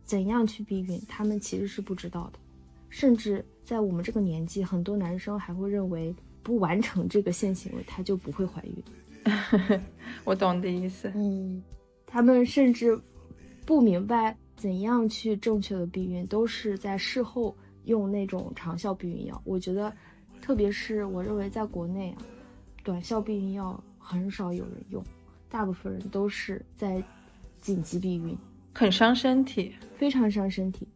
[0.06, 1.02] 怎样去避孕？
[1.08, 2.38] 他们其实是不知道的，
[2.90, 6.14] 甚至在我们这个年纪，很多男生还会认为
[6.44, 9.82] 不完成这个性行为他就不会怀孕。
[10.24, 11.12] 我懂你的意思。
[11.16, 11.60] 嗯，
[12.06, 12.96] 他们甚至
[13.66, 19.40] 不明白怎样去正确的避孕，都是在事后用那种长效避孕药。
[19.46, 19.94] 我觉得，
[20.42, 22.26] 特别是我认为在国内啊，
[22.84, 25.04] 短效避孕药很少有人用，
[25.52, 27.00] 大部分人都是在
[27.62, 28.36] 紧急避孕。
[28.74, 30.88] 很伤身体，非常伤身体。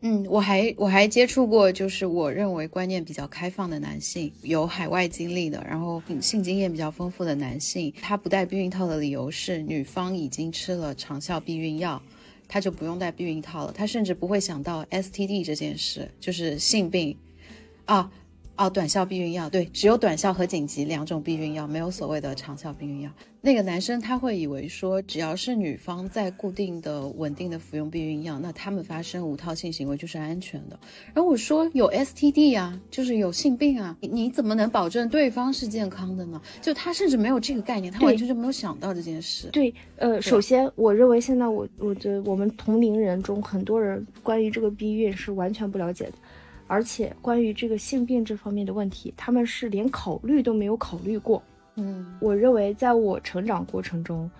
[0.00, 12.00] 嗯，我还我还接触过，就是我认为观念比较开放的男性，有海外经历的，然后性经验比较丰富的男性，他不戴避孕套的理由是女方已经吃了长效避孕药，
[12.48, 17.16] 他就不用戴避孕套了，他甚至不会想到 STD 这件事，就是性病
[17.84, 18.10] 啊。
[18.58, 23.10] 哦，短效避孕药对，只有短效和紧急两种避孕药，没有所谓的长效避孕药。
[23.40, 30.76] 那个男生他会以为说，只要是女方在固定的、稳定的服用避孕药，那他们发生无套性行为就是安全的。
[31.14, 36.42] 然后我说有 STD 啊，就是有性病啊，你你怎么能保证对方是健康的呢？
[36.60, 39.48] 就他甚至没有这个概念，他完全就没有想到这件事。
[39.52, 46.12] 对，呃，首先我认为现在我我觉得我们同龄人中很多人关于这个避孕是完全不了解的。
[46.68, 51.42] 而且关于这个性病这方面的问题，他们是连考虑都没有考虑过。
[51.74, 54.30] 嗯，我认为在我成长过程中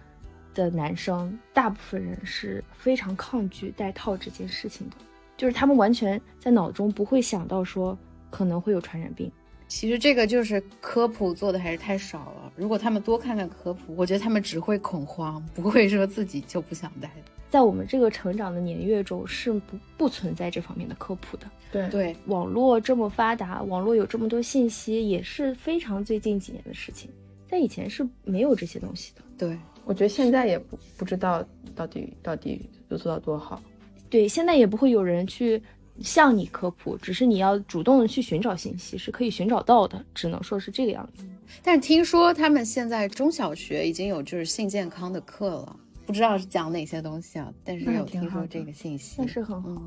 [0.55, 4.97] 的男生，大部分人是非常抗拒戴套这件事情的，
[5.37, 7.97] 就是他们完全在脑中不会想到说
[8.31, 9.31] 可能会有传染病。
[9.69, 12.53] 其实这个就是科普做的还是太少了。
[12.57, 17.11] 如果他们多看看科普，我觉得他们只会恐慌，不会说自己就不想戴。
[17.51, 21.47] 在我们这个成长的年月中，是不不存在这方面的科普的。
[21.71, 27.11] 对对，网络这么发达，网络有这么多信息，也是非常最近几年的事情，
[27.49, 29.23] 在以前是没有这些东西的。
[29.37, 33.63] 对，我觉得现在也不不知道到底到底有做到多好。
[34.09, 35.63] 对，现在也不会有人去
[36.01, 41.25] 向你科普，只是你要主动的去寻找信息，是可以寻找到的，只能说是这个样子。
[41.63, 45.77] 但是听说他们现在中小学已经有就是性健康的课了，
[46.09, 47.53] 不知道是讲哪些东西啊？
[47.63, 49.83] 但是有听说这个信息，那是很好。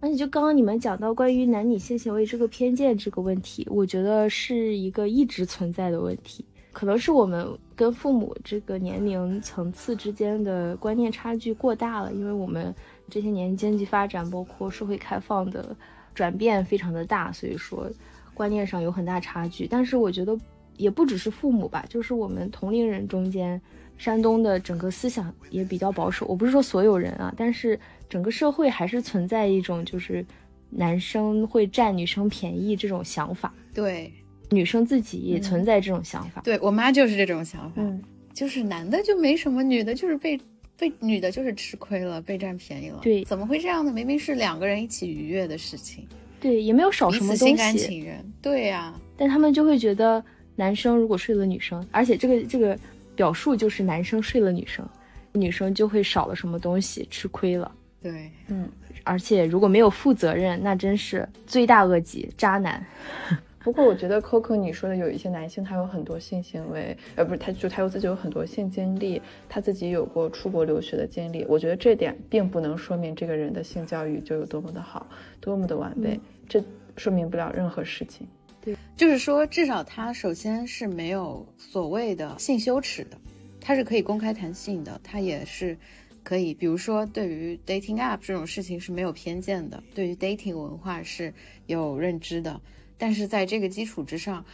[0.00, 12.74] 而且就刚刚你们讲到关于男女性行为这个偏见这个问题，我觉得是一个一直存在的问题，可能是我们跟父母这个年龄层次之间的观念差距过大了，因为我们。
[13.08, 15.76] 这些年经济发展，包括社会开放的
[16.12, 17.88] 转变非常的大，所以说
[18.34, 19.64] 观念上有很大差距。
[19.64, 20.36] 但是我觉得
[20.76, 23.62] 也不只是父母吧，就是我们同龄人中间，
[23.98, 26.26] 山东的整个思想也比较保守。
[26.26, 27.78] 我不是说所有人啊，但是
[28.08, 30.24] 整个社会还是存在一种就是
[30.70, 33.52] 男生会占女生便宜这种想法。
[33.74, 34.12] 对，
[34.50, 36.42] 女生自己也存在这种想法。
[36.42, 38.02] 对我妈就是这种想法，嗯
[38.34, 40.38] 就是男的就没什么，女的就是被。
[40.78, 42.98] 被女的就是吃亏了，被占便宜了。
[43.00, 43.90] 对，怎么会这样呢？
[43.90, 46.06] 明明是两个人一起愉悦的事情。
[46.38, 47.44] 对，也没有少什么东西。
[47.46, 48.22] 心甘情愿。
[48.42, 50.22] 对呀，但他们就会觉得，
[50.54, 52.78] 男生如果睡了女生，而且这个这个
[53.16, 54.88] 表述就是男生睡了女生，
[55.32, 57.72] 女生就会少了什么东西，吃亏了。
[58.02, 58.68] 对，嗯，
[59.02, 62.84] 而且如果没有负责任，那真是罪大恶极，渣男。
[63.64, 71.44] 不过我觉得 Coco 你说的有一些男性，他有很多性行为，呃，不是，他就他有自己有很多性经历，他自己有过出国留学的经历。
[71.48, 75.04] 我觉得这点并不能说明这个人的性教育就有多么的好，
[75.40, 76.62] 多么的完备，这
[76.96, 78.24] 说明不了任何事情。
[78.66, 83.16] 对，就是说，至少他首先是没有所谓的性羞耻的，
[83.60, 85.78] 他是可以公开谈性的，他也是
[86.24, 91.32] 可以，比如说对于 dating app 这种事情是没有偏见的，对于 dating 文化是
[91.66, 92.60] 有认知的。
[92.98, 94.44] 但是在这个基础之上，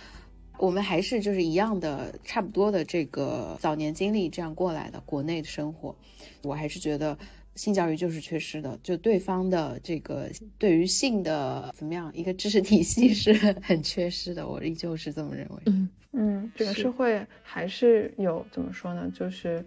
[0.59, 5.96] 我们还是就是一样的，差不多的这个早年经历这样过来的国内的生活，
[6.42, 7.16] 我还是觉得
[7.55, 15.57] 性教育就是缺失的，就对方的这个对于性的怎么样一个知识体系是很 缺失的，我依旧是这么认为。
[15.67, 19.11] 嗯嗯，这个社会还是有怎么说呢？
[19.15, 19.65] 就是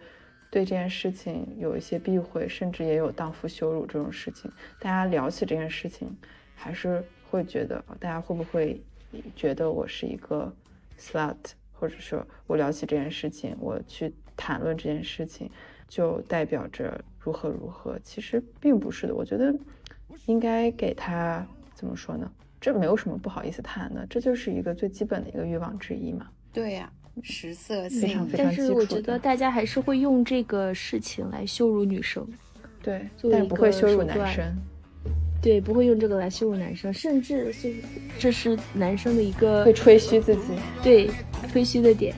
[0.51, 4.51] 对这件事情有一些避讳，甚至也有荡妇羞辱这种事情。
[4.79, 6.15] 大家聊起这件事情，
[6.55, 7.03] 还是。
[7.27, 8.79] 会觉得大家会不会
[9.35, 10.55] 觉得我是一个
[10.97, 11.35] slut，
[11.73, 15.49] 或者说我聊起这件事情，我去谈论这件事情，
[15.89, 17.99] 就代表着如何如何？
[18.03, 19.15] 其实并不是的。
[19.15, 19.53] 我觉得
[20.27, 22.31] 应该给他怎么说呢？
[22.61, 26.27] 这没有什么不好意思谈的，这就是一个最基本的一个欲望之一嘛。
[26.53, 26.91] 对呀，
[27.23, 32.27] 食色性非常非常但是我觉得大家还是会用这个事情来羞辱女生，
[32.83, 34.55] 对，但是不会羞辱男生。
[35.41, 37.73] 对，不会用这个来羞辱男生，甚至是
[38.17, 41.09] 这是男生的一个会吹嘘自己，对，
[41.51, 42.15] 吹嘘的点。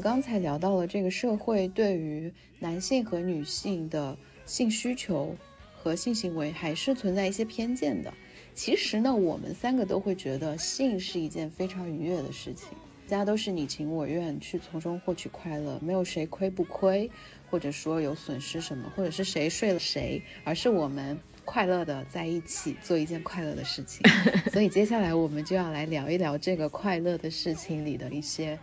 [0.00, 5.36] 刚才聊到了这个社会对于男性和女性的性需求
[5.76, 8.12] 和性行为还是存在一些偏见的。
[8.54, 12.68] 其实呢，我们三个都会觉得性是一件非常愉悦的事情，
[13.08, 17.08] 大家都是你情我愿去从中获取快乐，没有谁亏不亏，
[17.48, 24.02] 或者说有损失什么，或者是谁睡了谁，而是我们快乐的在一起做一件快乐的事情。
[24.50, 28.58] 所以接下来我们就要来聊一聊这个快乐的事情里的一些。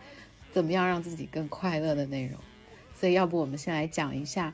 [0.56, 2.40] 怎么样让自己更快乐的内容？
[2.98, 4.54] 所以要不我们先来讲一下，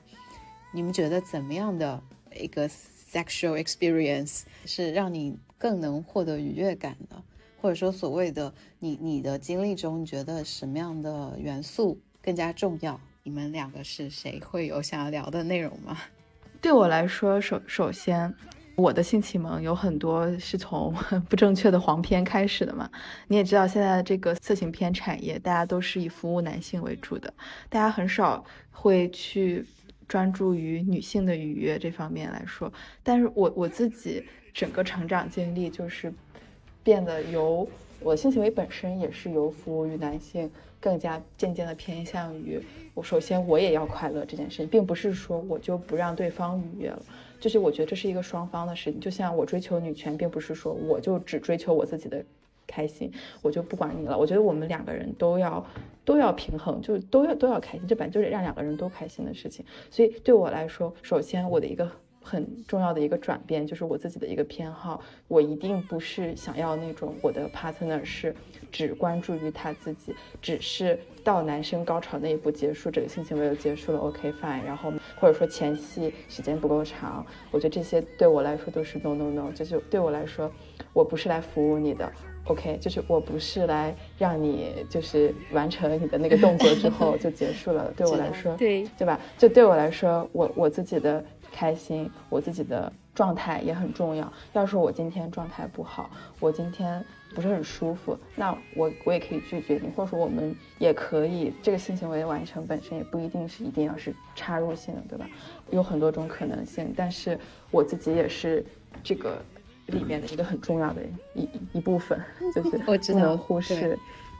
[0.73, 2.01] 你们觉得怎么样的
[2.35, 7.21] 一个 sexual experience 是让你更能获得愉悦感的？
[7.61, 12.99] 或者说所谓的你你的经历中，你觉得什么样的元素更加重要？
[13.21, 15.99] 你们两个是谁会有想要聊的内容吗？
[16.59, 18.33] 对我来说，首首先。
[18.81, 20.91] 我的性启蒙有很多是从
[21.29, 22.89] 不正确的黄片开始的嘛？
[23.27, 27.31] 你也知道，现在这个色情片产业，大家都是以服务男性为主的，
[27.69, 29.63] 大家很少会去
[30.07, 32.71] 专注于女性的愉悦这方面来说。
[33.03, 36.11] 但是我我自己整个成长经历就是
[36.83, 37.69] 变得由
[37.99, 42.59] 我性行为本身也是由服务于男性，更加渐渐的偏向于
[42.93, 47.01] 我首先我也要快乐这件事情，并不是说我就不让对方愉悦了。
[47.41, 52.23] 就是我觉得这是一个双方的事情，就像我追求女权，并不是说我就只追求我自己的
[52.67, 53.11] 开心，
[53.41, 54.17] 我就不管你了。
[54.17, 55.65] 我觉得我们两个人都要
[56.05, 59.65] 都要平衡，就都要都要开心，这本来就是让两个人都开心的事情。
[59.89, 65.01] 所以对我来说，首先我的一个很重要的一个转变，就是我自己的一个偏好。
[65.27, 68.35] 我一定不是想要那种我的 partner 是
[68.71, 74.63] 只关注于他自己，只是到男生高潮那一步结束，这个性行为就结束了，OK fine。
[74.63, 79.51] 然后或者说前戏时间不够长，我觉得这些对我来说都是 no no no。
[79.51, 80.51] 就是对我来说，
[80.93, 82.11] 我不是来服务你的
[82.45, 87.91] ，OK，就是我不是来让你就是完成你的那个动作之后就结束了。
[87.95, 89.19] 对我来说，对对吧？
[89.37, 91.23] 就对我来说，我我自己的。
[91.53, 94.31] 开心，我自己的状态也很重要。
[94.53, 96.09] 要是我今天状态不好，
[96.39, 97.03] 我今天
[97.33, 105.29] 不是很舒服，那我我也可以拒绝你，或者说我们也可以这个性行为完成本身也不一定是一定要是插入性的，对吧？
[105.69, 106.93] 有很多种可能性。
[106.95, 107.39] 但是
[107.71, 108.65] 我自己也是
[109.03, 109.41] 这个
[109.87, 111.01] 里面的一个很重要的
[111.33, 112.19] 一一部分，
[112.53, 113.97] 就是不能忽视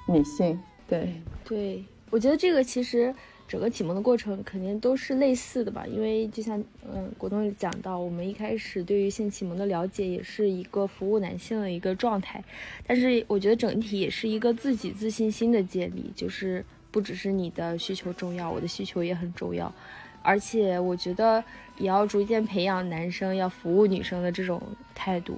[0.08, 0.60] 女性。
[0.88, 1.14] 对
[1.46, 3.14] 对，我觉得这个其实。
[3.52, 6.58] 整个启蒙的过程肯定都是类似的吧，因为就像
[6.89, 12.41] 嗯，国栋讲到，我们一开始对于性启蒙的了解也是一个服务男性的一个状态，
[12.88, 19.70] 但是我觉得整体也是一个自己自信心的建立，就是不只是你的需求重要，我的需求也很重要，
[20.22, 21.43] 而且我觉得
[21.78, 24.62] 也要逐渐培养男生要服务女生的这种
[24.95, 25.38] 态度，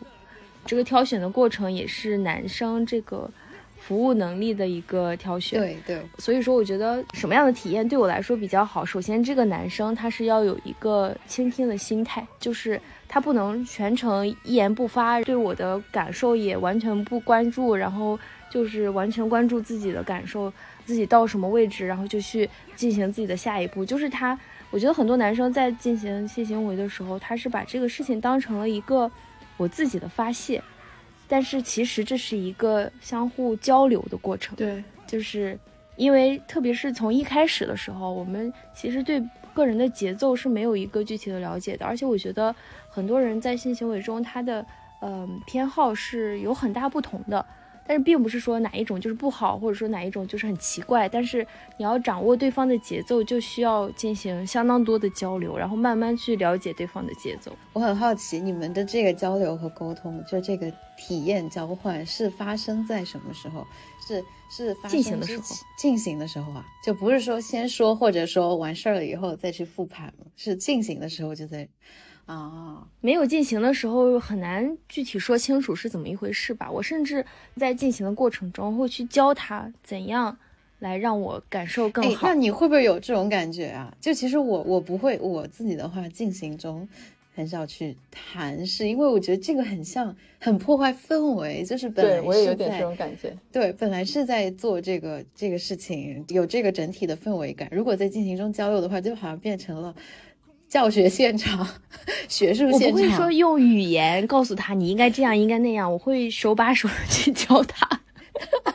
[0.68, 3.32] 这个挑选的过程也是男生这个。
[3.86, 8.86] 服务能力的一个挑选，对对，所以说我觉得什么样的体验对我来说比较好？
[8.86, 12.80] 首先，这个男生他是要有一个倾听的心态，就是
[13.10, 18.18] 他不能全程一言不发，对我的感受也完全不关注，然后
[18.50, 20.52] 就是完全关注自己的感受，
[20.86, 23.84] 自己到什么位置，然后就去进行自己的下一步。
[23.84, 24.40] 就是他，
[24.72, 29.12] 我觉得很多男生在进行性行为的时候，他是把这个事情当成了一个
[29.58, 30.64] 我自己的发泄。
[31.28, 35.58] 但是其实这是一个相互交流的过程，对，就是
[35.96, 42.56] 因为特别是从一开始的时候，我们其实对个人的节奏是没有一个具体的了解的，而且我觉得
[42.90, 44.66] 很多人在性行为中，他的
[45.02, 47.46] 嗯偏好是有很大不同的。
[47.86, 51.08] 但是并不是说哪一种就是不好，或者说哪一种就是很奇怪。
[51.10, 51.46] 但是
[51.78, 57.52] 你要掌握对方的节奏，就需要进行相当多的交流，然后慢慢去了解对方的节奏。
[57.74, 63.66] 我很好奇，你们的这个交流和沟通，就这个体验交换，是发生在什么时候？
[64.06, 65.44] 是是进行的时候？
[65.78, 71.68] 进行的时候啊，就不是说先说，或者说完事儿了以后再去复盘是进行的时候就在。
[72.26, 76.72] 啊，没有进行的时候很难具体说清楚是怎么一回事吧。
[76.72, 77.26] 我甚至
[77.58, 80.38] 在进行的过程中会去教他怎样
[80.80, 82.26] 来让我感受更好。
[82.28, 83.94] 那你会不会有这种感觉啊？
[84.00, 86.88] 就其实我我不会，我自己的话进行中
[87.36, 93.36] 很少去谈，是因为我觉得这个很像很破坏氛围，就是本来我也有点这种感觉。
[93.52, 97.68] 对，本来是在做这个这个事情，有这个整体的氛围感。
[97.70, 99.94] 如果在进行中交流的话，就好像变成了。
[100.74, 101.68] 教学现场，
[102.28, 107.88] 学术现场，我不会说用语言告诉他你应该这样，应该那样，我会手把手去教他。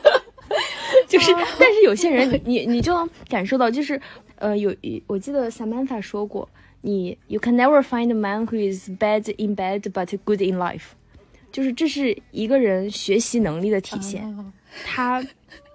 [1.09, 3.99] 就是，但是有些人，你你就能感受到，就是，
[4.37, 4.73] 呃，有
[5.07, 6.47] 我记得 Samantha 说过，
[6.79, 10.91] 你 You can never find a man who is bad in bed but good in life，
[11.51, 14.53] 就是这是一个人学习能力的体现。
[14.85, 15.21] 他，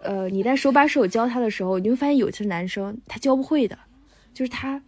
[0.02, 3.76] 呃，你在手把手教他的时候，你会发现有些男生他教不会的，
[4.32, 4.80] 就是他。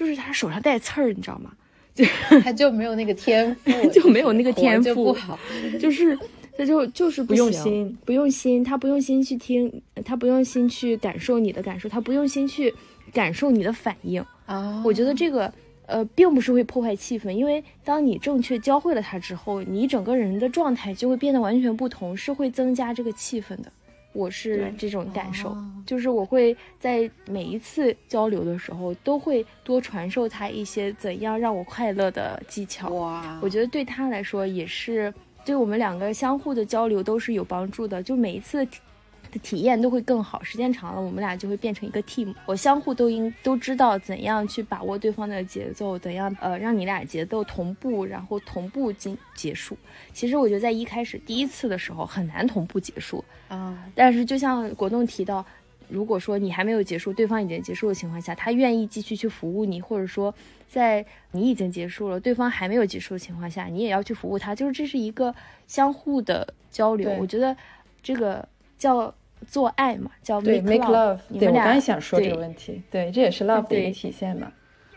[0.00, 1.52] 就是他手上带刺儿，你知道吗？
[1.94, 2.02] 就
[2.40, 5.38] 他就没有那个天赋， 就没有那个天赋，不好。
[5.78, 6.18] 就是
[6.56, 9.70] 他就就是不用心，不用心，他不用心去听，
[10.02, 12.74] 他不用心去感受你的感受，他不用心去
[13.12, 14.82] 感受你的反应啊。
[14.82, 15.52] 我觉得这个
[15.84, 23.70] 呃，并不是会破坏气氛，因为当你正确教会了他之后，你整个人的状态就会变得完全不同，是会增加这个气氛的。
[24.12, 25.56] 我是这种感受，
[25.86, 32.88] 就是我会在每一次交流的时候，都会多传授他一些怎样让我快乐的技巧。
[32.90, 35.12] 哇，我觉得对他来说也是，
[35.44, 38.02] 对我们两个相互的交流都是有帮助的。
[38.02, 38.66] 就每一次。
[39.30, 42.34] 的体验都会更好，时间长了，我们俩就会变成一个 team。
[42.44, 49.76] 我相互都应都知道怎样去把握对方的节奏，怎样呃让你俩节奏同步，然后同步进结束。
[50.12, 53.78] 其实我觉得在一开始第一次的时候很难同步结束啊。
[53.94, 55.44] 但是就像果冻提到，
[55.88, 60.34] 如果说你还没有结束，对方已经结束的情况下，他愿意继续去服务你，或者说
[60.68, 65.34] 在你已经结束了，对方还没有结束的情况下，你也要去服务他，就是这是一个
[65.66, 67.10] 相互的交流。
[67.18, 67.56] 我觉得
[68.02, 69.14] 这个叫。
[69.46, 71.18] 做爱嘛，叫 make love。
[71.38, 74.52] 对，我刚才想说这个问题，对，这也是 love 的一个体现嘛。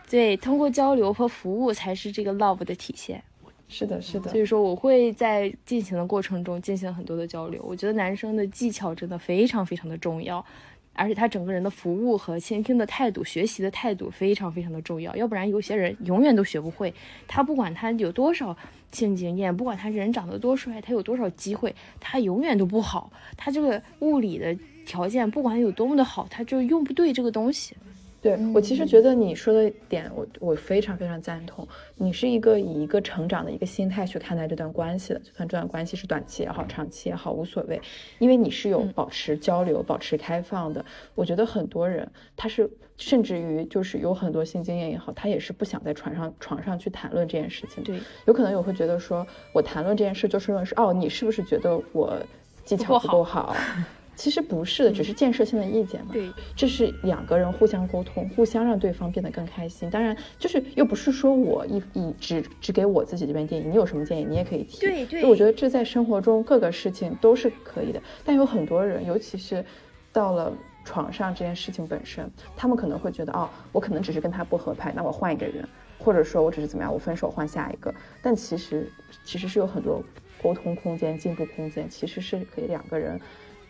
[0.10, 3.24] 对，通过交流和服务才是这个 love 的体现。
[3.70, 4.30] 是的，是的。
[4.30, 7.64] 所以说，我会在进行的过程中进行很多的交流。
[7.68, 10.46] 我觉得男生的技巧真的非常非常的重要，
[10.94, 16.94] 而且他整个人的服务和倾听的态度、学习的态度非常非常的重要，要不然有些人永远都学不会。
[17.28, 18.56] 他不管他有多少
[18.92, 23.12] 性经验，不管他人长得多帅，他有多少机会，他永远都不好。
[23.36, 27.76] 他这个物理的条件不管有多么的好，他就用不对这个东西。
[28.24, 31.68] 对我其实觉得你说的点，我我非常非常赞同。
[31.98, 37.82] 你是一个以一个成长的一个心态去看待这段关系的，就算这段关系是短期也好，长期也好，无所谓，
[38.20, 40.84] 因为你是有保持交流、保持开放的。
[41.16, 47.84] 我觉得很多人他是甚至于就是有很多性经验也好，他也是不想在床上床上去谈论这件事情。
[47.84, 52.18] 对，有可能我会觉得说我谈论这件事就是论事，哦，你是不是觉得我
[52.64, 53.54] 技巧不够好？
[54.16, 56.14] 其实不是的，只是建设性的意见嘛。
[56.14, 59.90] 对，这是两个人互相沟通，互相让对方变得更开心。
[59.90, 64.80] 当然，就是又不是说我一一只只给我自己这边建议，你有什么建议你也可以提。
[64.80, 68.02] 对对，我觉得这在生活中各个事情都是可以的。
[68.24, 69.66] 但有很多人，尤其是
[70.12, 70.54] 到了
[70.86, 77.94] 床上这件事情本身，他们可能会觉得，哦，我可能只是跟他不合拍，那我换一个人，或者说我只是怎么样，我分手换下一个。
[78.22, 78.92] 但其实
[79.26, 80.04] 其实是有很多
[80.42, 83.20] 沟通空间、进步空间，其实是可以两个人。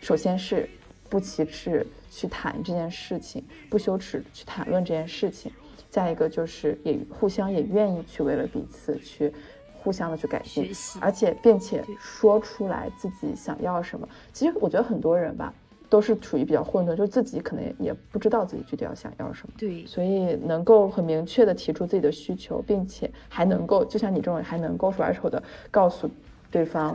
[0.04, 0.68] 首先是
[1.08, 5.50] 不歧视去谈这件事情，不羞耻去谈论这件事情。
[5.88, 9.32] 再一个就是也互相也愿意去为了彼此去
[9.72, 14.06] 互相的去改进，而且并且说出来自己想要什么。
[14.30, 15.50] 其实我觉得很多人吧
[15.88, 19.54] 都是处于比较混沌，就自己可能也不知道自己具体要想要什么。
[19.56, 26.10] 对，所以能够很明确的提出自己的需求，并且还能够就像你这种还能够甩手的告诉
[26.50, 26.94] 对方。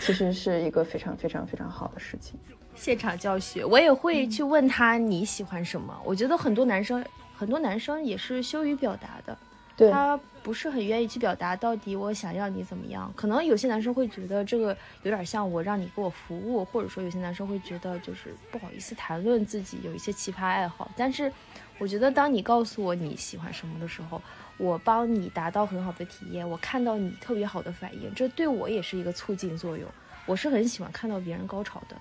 [0.00, 2.38] 其实是一个非常非常非常好的事情。
[2.74, 5.98] 现场教学，我也会去问他你喜欢什么。
[6.04, 13.10] 我觉得很多男生，很多男生也是羞于表达的，他不是很愿意去表达到底我想要你怎么样。
[13.16, 20.90] 可能有些男生会觉得这个有点像我让你给我服务，或者说有些男生会觉得就是不好意思谈论自己有一些奇葩爱好。
[20.94, 21.32] 但是
[21.78, 24.20] 我觉得当你告诉我你喜欢什么的时候，
[24.58, 29.86] 我帮你达到很好的体验，我看到你特别好的反应，这对我也是一个促进作用。
[30.24, 31.96] 我是很喜欢看到别人高潮的，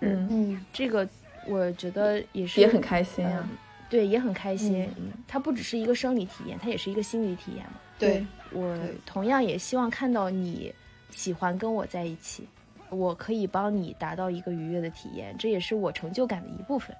[0.00, 1.08] 嗯嗯，这个
[1.46, 3.48] 我觉得也是也很开心啊，
[3.88, 4.88] 对，也很开心。
[4.96, 7.74] 嗯，它不只是一个生理体验，它也是一个心理体验嘛。
[7.98, 10.72] 对我同样也希望看到你
[11.10, 12.48] 喜欢跟我在一起，
[12.90, 16.96] 我可以帮你达到一个愉悦的体验，这也是我成就感的一部分。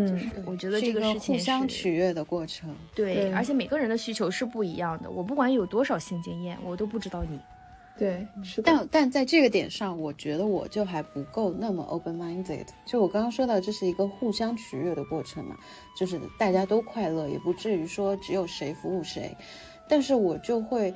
[0.00, 5.10] 嗯，我觉得这个事情互相取悦的过程，对，而且每个人的需求是不一样的。
[5.10, 7.38] 我不管有多少性经验，我都不知道你。
[7.98, 8.72] 对，是的。
[8.72, 12.64] 但但在这个点上，我觉得我就还不够那么 open minded。
[12.86, 15.56] 就我刚刚说到，这是一个互相取悦的过程嘛，
[15.96, 19.36] 就是大家都快乐，也不至于说只有谁服务谁。
[19.88, 20.94] 但是我就会，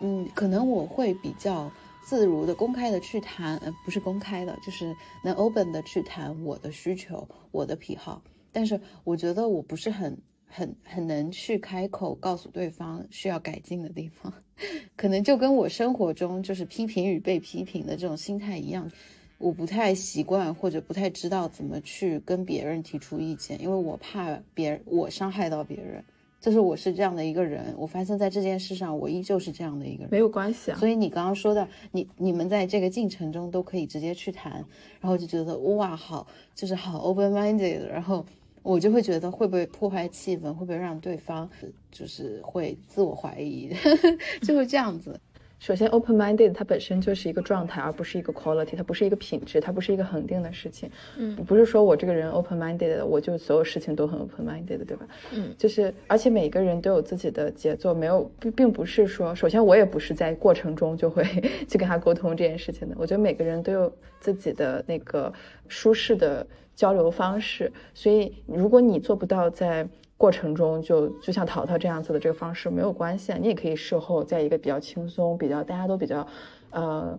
[0.00, 1.70] 嗯，可能我会比较
[2.02, 8.22] 自如的、公开的去谈，呃，不是公开的，就是能 open 的去谈我的需求、我的癖好。
[8.58, 14.34] 但是我觉得我不是很很很能去开口告诉对方需要改进的地方，
[14.96, 18.90] 可能就跟我生活中就是批评与被批评的这种心态一样，
[19.38, 26.02] 我不太习惯或者不太知道怎么去跟别人提出意见，因为我怕别人我伤害到别人，
[26.40, 27.72] 就是我是这样的一个人。
[27.78, 30.78] 我发现在这件事上，我依旧是这样的一个人，没有关系啊。
[30.80, 34.64] 所以你刚刚说的，你你们在这个进程中都可以直接去谈，
[35.00, 38.26] 然后就觉得哇，好，就是好 open minded，然后。
[38.68, 41.48] 我就会觉得会不会破坏气氛，会不会让对方
[41.90, 43.72] 就是会自我怀疑，
[44.46, 45.18] 就会这样子。
[45.58, 50.88] 首先，open minded 它本身就是一个状态，而不是一个 quality，它不是一个品质，它不是一个恒定的事情。
[51.16, 55.06] 嗯，不是说我这个人 open minded，我就所有事情都很 open minded，对吧？
[55.32, 61.24] 嗯，就是而且每个人都有自己的节奏，没有并并不是说，首先我也不是在过程中就会
[61.68, 62.94] 去跟他沟通这件事情的。
[62.98, 65.32] 我觉得每个人都有自己的那个
[65.68, 66.46] 舒适的。
[66.78, 69.88] 交流方式，所以如果你做不到在
[70.18, 76.26] 过程中就就像淘淘这样子的这个方式没有关系，你也可以事后在一个比较轻松、比较大家都比较
[76.70, 77.16] 呃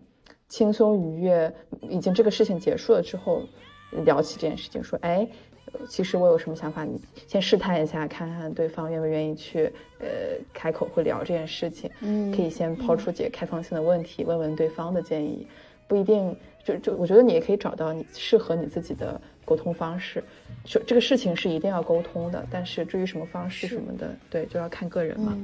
[0.49, 3.43] 轻松愉悦，已经这个事情结束了之后
[4.03, 5.25] 聊起这件事情，说哎，
[5.87, 10.07] 其实我有什么想法，你先试探一下，看看对方愿不愿意去呃
[10.53, 15.47] 开口会聊这件事情，嗯，可以先抛出几个开放性的问题，问问对方的建议，
[15.87, 16.35] 不一定
[16.65, 19.21] 就就我觉得你也可以找到你适合你自己的。
[19.49, 20.23] 沟通方式，
[20.63, 25.35] 就这个事情是一定要沟通的，但是至于什么方式什么的，对，就要看个人嘛。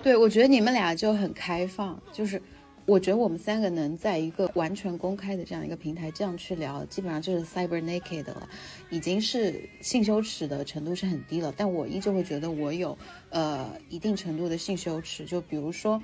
[0.00, 2.40] 对，我觉得你们俩就很开放，就是
[2.86, 8.48] 我觉得我们三个能在一个完全公开的这样一个平台这样去聊，基本上就是 cyber naked 了，
[8.90, 11.52] 已经是性羞耻的程度是很低了。
[11.56, 12.96] 但我依旧会觉得我有
[13.30, 16.00] 呃一定程度的性羞耻，就比如说。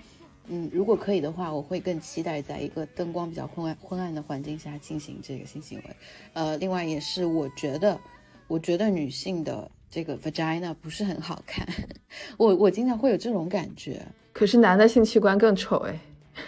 [0.48, 5.84] 嗯，如果可以的话，我会更期待在一个灯光比较昏暗、昏暗的环境下进行这个性行为。
[6.34, 7.98] 呃，另外也是我觉得，
[8.46, 11.66] 我觉得女性的这个 vagina 不是很好看，
[12.36, 14.02] 我我经常会有这种感觉。
[14.32, 15.98] 可是男的性器官更丑哎，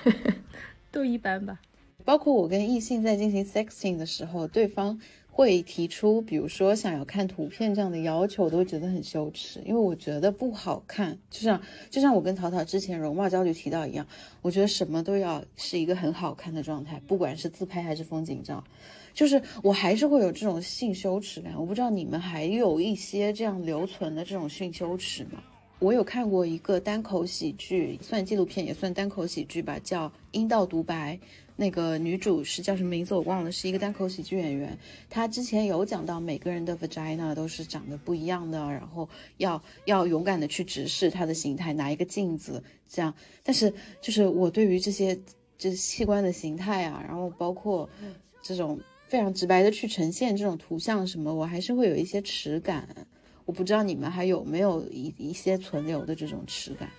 [0.93, 1.61] 都一般吧。
[2.05, 5.01] 包括我跟异性在进行 sexting 的时候，对方
[5.37, 11.19] 会提出，比如说想要看图片这样的要求，我都会觉得很羞耻，因为我觉得不好看。
[11.31, 11.61] 就像
[11.91, 14.07] 就像我跟淘淘之前容貌焦虑提到一样，
[14.41, 18.65] 我觉得什么都要是一个很好看的状态，不管是自拍还是风景照，
[19.13, 21.53] 就是我还是会有这种性羞耻感。
[21.55, 25.43] 我不知道你们还有一些这样留存的这种性羞耻吗？
[25.79, 31.15] 我有看过一个单口喜剧，算纪录片也算单口喜剧吧，叫《阴道独白》。
[31.59, 34.77] 那个女主是叫什么名字我忘了，是一个单口喜剧演员。
[35.09, 39.09] 她之前有讲到每个人的 vagina 都是长得不一样的，然后
[39.39, 43.13] 要要勇敢的去直视它的形态，拿一个镜子这样。
[43.43, 45.19] 但是就是我对于这些
[45.57, 47.89] 就是器官的形态啊，然后包括
[48.43, 53.07] 这种非常直白的去呈现这种图像什么，我还是会有一些耻感。
[53.47, 56.91] 我不知道你们还有没有一一些存留的这种耻感。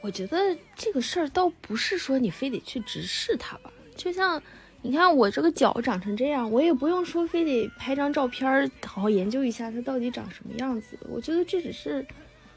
[0.00, 3.70] 我觉得这个事儿倒不是说你非得去直视它吧。
[3.96, 4.40] 就像
[4.82, 10.96] 你看我这个脚长成这样，我也不用说非得拍张照片，好好研究一下它到底长什么样子。
[11.08, 12.06] 我觉得这只是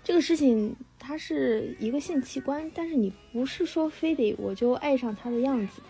[0.04, 5.82] 这个事情，它是一个性器官，但是你不是说非得我就爱上它的样子，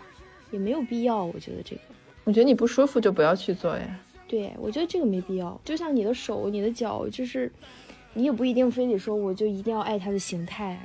[0.51, 1.25] 也没有必要。
[1.25, 1.81] 我觉得这个，
[2.23, 3.99] 我觉得你不舒服就不要去做呀。
[4.29, 5.59] 对，我觉得这个没必要。
[5.65, 7.51] 就像你的手、你的脚，就是
[8.13, 10.79] 你也不一定非得说我就一定要爱它的形态。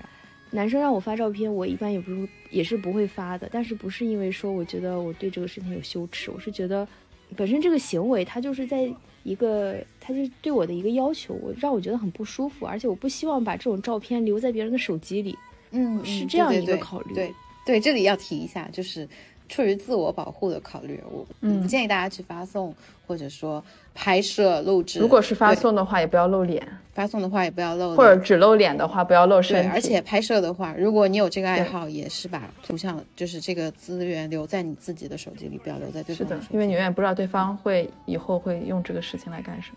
[0.51, 3.47] 男生让我发照片，我一般也不是也是不会发的。
[3.53, 6.89] 但是不是因为说我觉得我对这个事情有羞耻，我是觉得
[7.37, 8.91] 本身这个行为他就是在
[9.25, 15.37] 一个，他就对我的一个要求，我让我觉得很不舒服，而且我不希望把这种照片留在别人的手机里。
[15.73, 17.13] 嗯，是这样一个考虑。
[17.13, 17.31] 对
[17.67, 19.07] 对，这里要提一下，就是。
[19.49, 22.75] 出于自我保护的考虑，我不建议大家去发送，
[23.07, 23.63] 或者说
[23.95, 24.99] 拍摄录制。
[24.99, 26.67] 如果是发送的话，也不要露脸。
[26.95, 29.69] 发送的话也不要露，或者只露脸的话，不要露身体。
[29.69, 36.27] 而且拍摄的话，如果你有这个爱好，也是把图像，就是这个资源留在你自己的手机里，不要留在对方。
[36.29, 39.77] 是的，因为你永远不知道对方会以后会用这个事情来干什么。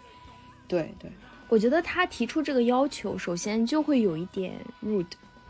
[0.67, 1.09] 对对，
[1.49, 4.53] 我觉得他提出这个要求，首先就会有一点
[4.85, 5.05] rude。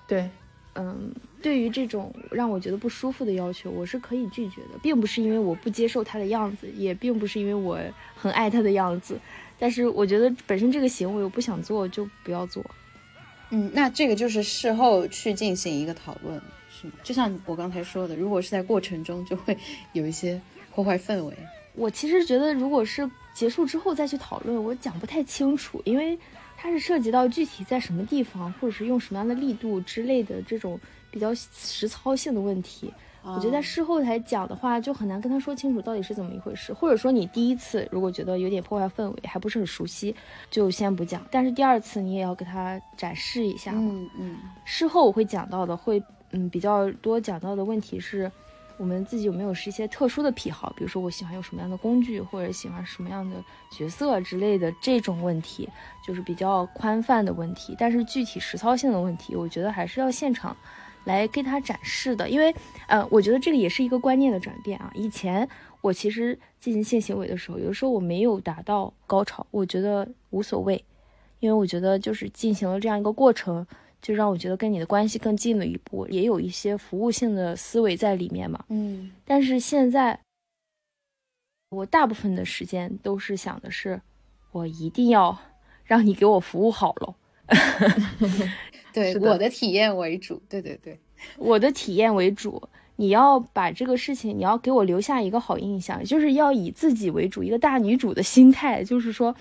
[0.08, 0.30] 对。
[0.80, 1.12] 嗯，
[1.42, 7.80] 对于这种让我觉得不舒服的要求，我是可以拒绝的，并不是因为我不接受他的样子，也并不是因为我
[8.16, 9.20] 很爱他的样子，
[9.58, 12.64] 但是我觉得本身这个行为我不想做，就不要做。
[13.50, 16.94] 嗯，那这个就是事后去进行一个讨论，是吗？
[17.02, 19.58] 就像我刚才说的，如果是在过程中，就会
[19.94, 20.40] 有一些
[20.76, 21.34] 破坏氛围。
[21.74, 26.16] 我其实觉得，如果是结束之后再去讨论，我讲不太清楚，因为。
[26.58, 30.78] 它是涉及到具体在什么地方，或者是用什么样的力度之类的这种
[31.12, 32.92] 比较实操性的问题。
[33.22, 36.74] 我觉得在事后才讲的话，就很难跟他说清楚到底是怎么一回事。
[36.74, 40.16] 或者说你第一次如果觉得有点破坏氛围，还不是很熟悉，
[40.50, 41.26] 就先不讲。
[41.30, 43.72] 但是第二次你也要给他展示一下。
[43.76, 44.38] 嗯嗯。
[44.64, 46.02] 事后我会讲到的，会
[46.32, 48.32] 嗯比较多讲到的问题是。
[48.78, 50.72] 我们自己有没有是一些特殊的癖好？
[50.78, 55.68] 比如说我喜欢用什么样的工具，或者喜欢什么样的角色之类的这种问题，
[56.06, 57.76] 就是比较宽泛的问题。
[57.78, 60.56] 但是具体实操性的问题，我觉得还是要现场
[61.06, 62.30] 来给他展示的。
[62.30, 62.54] 因为，
[62.88, 64.92] 呃，我觉得这个也是一个观念的转变啊。
[64.94, 65.50] 以前
[65.82, 70.86] 我其实进行性行为的时候，有的时候我没有达到高潮，我觉得无所谓，
[71.40, 73.66] 因为我觉得就是进行了这样一个过程。
[74.02, 78.64] 就让我觉得跟你的关系更近了一步，也有一些服务性的思维在里面嘛。
[78.70, 80.20] 嗯，但是现在
[81.70, 84.02] 我大部分的时间都是想的是，
[84.52, 85.38] 我一定要
[85.84, 87.16] 让你给我服务好喽。
[88.94, 90.42] 对，我的体验为主。
[90.50, 91.00] 对对对，
[91.38, 92.70] 我的体验为主。
[93.00, 99.36] 你要把这个事情，你要给我留下一个好印象，就是要以自己为主，一个大女主的心态，就是说，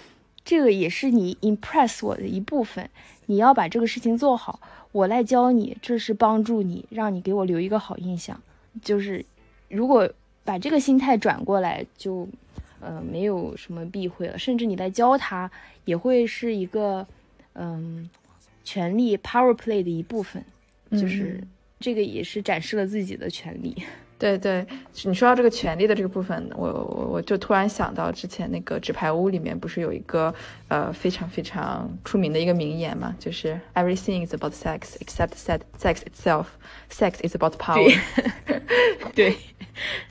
[0.44, 2.90] 这个也是你 impress 我的一部分。
[3.26, 4.60] 你要把这个事情做好，
[4.92, 8.40] 我来教你，这是帮助你，让你给我留一个好印象。
[8.82, 9.24] 就是，
[9.68, 10.08] 如果
[10.44, 12.28] 把这个心态转过来，就，
[12.80, 14.38] 呃，没有什么避讳了。
[14.38, 15.50] 甚至你来教他，
[15.84, 17.06] 也会是一个，
[17.54, 18.08] 嗯，
[18.62, 20.44] 权力 power play 的一部分。
[20.92, 21.42] 就是
[21.80, 23.74] 这个也是展示了自己的权利。
[24.18, 24.66] 对对，
[25.04, 30.34] 你说到这个权利的这个部分，我我我就突然想到之前那个纸牌屋里面不是有一个
[30.68, 36.46] 呃非常非常出名的一个名言嘛，就是 Everything is about sex except sex sex itself.
[36.88, 37.92] Sex is about power.
[39.14, 39.36] 对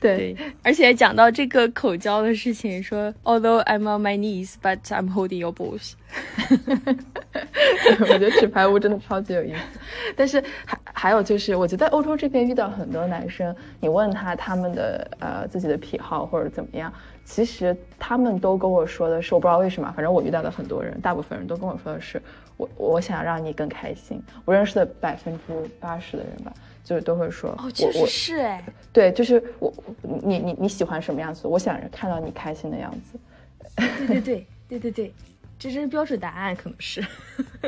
[0.00, 5.94] 对，而且讲到这个口交的事情，说 Although I'm on my knees, but I'm holding your balls.
[8.00, 9.78] 我觉得纸牌屋真的超级有意思，
[10.16, 16.92] 但是还还还有就是，我觉得欧洲这边遇到很多男生，你问他他们的呃自己的癖好或者怎么样，
[17.24, 22.20] 其实他们都跟我说的是，我不知道为什么，反正我遇到的很多人，大部分人都跟我说的是，
[22.56, 24.20] 我我想让你更开心。
[24.44, 26.52] 我认识的百分之八十的人吧，
[26.82, 31.46] 就是都会说，哦，确实是哎， 对，就是我你你你喜欢什么样子？
[31.46, 33.18] 我想看到你开心的样子。
[34.06, 35.14] 对对对对对对，
[35.58, 37.04] 这是标准答案，可能是。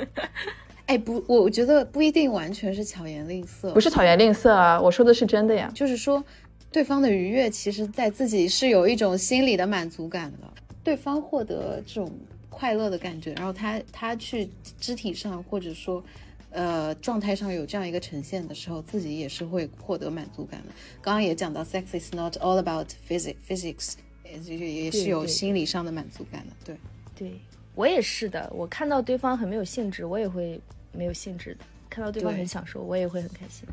[0.86, 5.70] 哎，不，我我觉得不一定完全是巧言令色，不是巧言令色啊，我说的是真的呀。
[5.74, 6.24] 就是说，
[6.72, 10.50] 对方的愉悦，其实在自己是有一种心理的满足感的。
[10.82, 12.10] 对方获得这种
[12.48, 14.48] 快乐的感觉，然后他他去
[14.80, 16.02] 肢体上或者说，
[16.48, 20.72] 呃，状态上有这样一个呈现的时候，自己也是会获得满足感的。
[21.02, 23.92] 刚刚也讲到，sex is not all about physics physics，
[24.24, 26.52] 也也是有心理上的满足感的。
[26.64, 26.76] 对，
[27.14, 27.32] 对
[27.78, 28.50] 我也是的。
[28.52, 30.60] 我看到对方很没有兴致，我也会。
[30.90, 31.60] 没有兴致的，
[31.90, 33.68] 看到对方很享受，我也会很开心。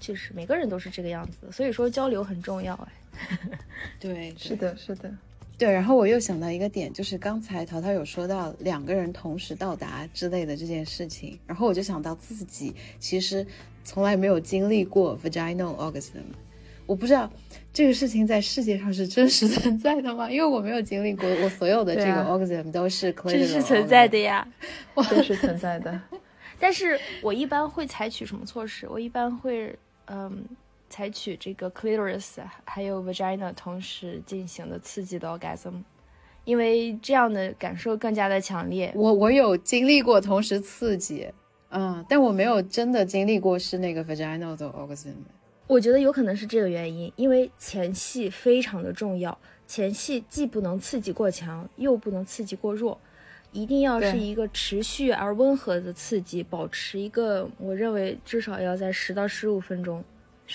[0.00, 3.48] 确实，每个人都是这个样子，所以说交流很重要哎。
[4.00, 5.10] 对，是的，是的，
[5.56, 5.70] 对。
[5.70, 13.46] 然后我又想到一个点，就是刚才淘淘有说到两个人同时到达之类的这件事情，然后我就想到自己其实
[13.84, 16.20] 从来没有经历过 vaginal orgasm。
[16.84, 17.30] 我不知道
[17.72, 20.28] 这个事情在世界上是真实存在的吗？
[20.28, 24.46] 因为我没有经历过，我所有的这个 orgasm 都是真实存在的呀，
[25.08, 26.00] 真实存在的。
[26.58, 28.88] 但是我一般会采取什么措施？
[28.88, 30.44] 我一般会，嗯，
[30.88, 35.84] 采取这个 clitoris 还有 vagina 同时进行的刺激的 orgasm，
[36.44, 38.92] 因为这样的感受更加的强烈。
[38.96, 41.28] 我我有经历过同时刺激，
[41.70, 45.14] 嗯，但我没有真的经历过是那个 vaginal 的 orgasm。
[45.70, 52.98] 我觉得有可能是这个原因，因为前戏非常的重要，前戏既不能刺激过强，又不能刺激过弱。
[53.52, 60.02] 一定要是一个持续而温和的刺激，保持一个，我认为至少要在十到十五分钟。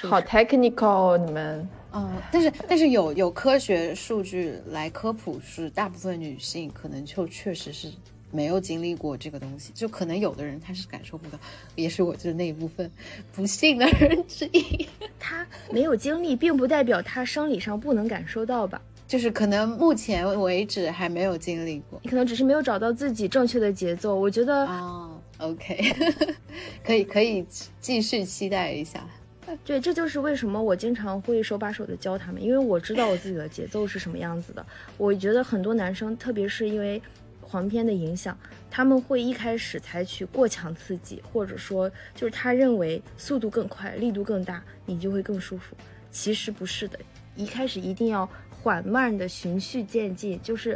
[0.02, 1.66] 好 technical，你们。
[1.94, 7.90] 嗯，但是但是有有科学数据来科普，是大部分女性可能就确实是
[8.36, 11.40] 没有经历过这个东西，就可能有的人他是感受不到，
[11.76, 12.92] 也是我就是那一部分
[13.34, 14.88] 不幸的人之一。
[15.18, 18.82] 他没有经历，并不代表他生理上不能感受到吧。
[19.08, 24.16] 就是可能目前为止还没有经历过，你可能只是没有找到自己正确的节奏。
[24.16, 25.80] 我觉得啊，OK，
[26.84, 27.46] 可以可以
[27.80, 29.08] 继续期待一下。
[29.64, 34.66] 对，这就是为什么我经常会手把手的教他们，因为我知道我自己的节奏是什么样子的。
[34.98, 37.00] 我觉得很多男生，特别是因为
[37.56, 38.38] 黄片的影响，
[38.70, 45.74] 他们会一开始采取过强刺激，或者说就是他认为速度更快、力度更大，你就会更舒服。
[46.12, 47.00] 其实不是的，
[47.38, 48.30] 一开始一定要。
[48.66, 50.76] 缓慢的循序渐进，就是，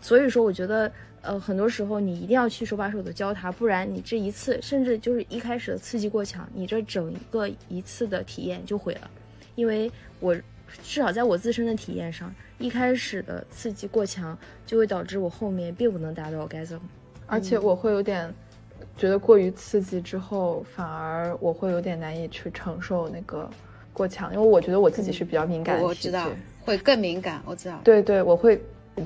[0.00, 0.90] 所以说我觉得，
[1.20, 9.10] 呃，很多时候你一定要去手把手的教他，不然你这一次，甚至就是一开始的刺激过强，你这整个一次的体验就毁了。
[9.56, 10.34] 因为我
[10.82, 16.80] 至少在我自身的体验上，一开始的刺激过强，就会导致我后面并不能达到 orgasm，，
[17.26, 18.32] 而且我会有点
[18.96, 23.48] 觉得过于刺激之后，反而我会有点难以去承受那个
[23.92, 26.18] 过强，因为我觉得我自己是比较敏感的体质。
[26.60, 27.80] 会更敏感，我知道。
[27.82, 28.60] 对对，我会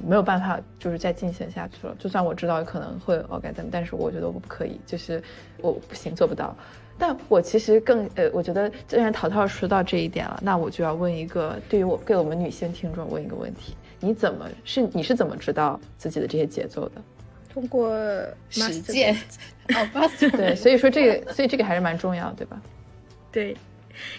[0.04, 1.94] 没有办法，就是再进行下去了。
[1.96, 5.22] 就算我知道可能会 orgasm，，但是我觉得我不可以，就是
[5.58, 6.56] 我不行，做不到。
[6.98, 17.02] 但我其实更呃，我觉得既然淘淘说到这一点了，那我就要问一个，对于我给我们女性听众问一个问题：你怎么是你是怎么知道自己的这些节奏的？
[17.52, 17.94] 通过
[18.50, 19.14] 实践。
[19.74, 22.60] 哦， 对，所以说这个，所以这个还是蛮重要，对吧？
[23.32, 23.56] 对。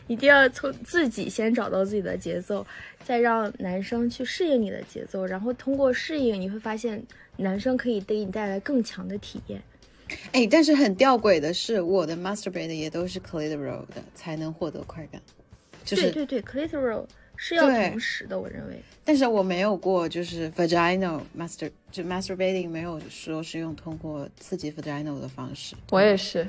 [0.06, 2.66] 一定要从自己先找到自己的节奏，
[3.04, 7.04] 再让男生去适应你的节奏，然后通过适应，你会发现
[7.38, 9.60] 男生可以给你带来更强的体验。
[10.32, 15.22] 哎，但是很吊诡的是，我的 masturbate 也都是 clitoral 的，才能获得快感。
[15.86, 18.82] 对对对，clitoral 是要同时的，我认为。
[19.04, 25.76] 但是我没有过，就是 vaginal master 就 masturbating 没有说是用通过刺激 vaginal 的方式。
[25.92, 26.48] 我也是，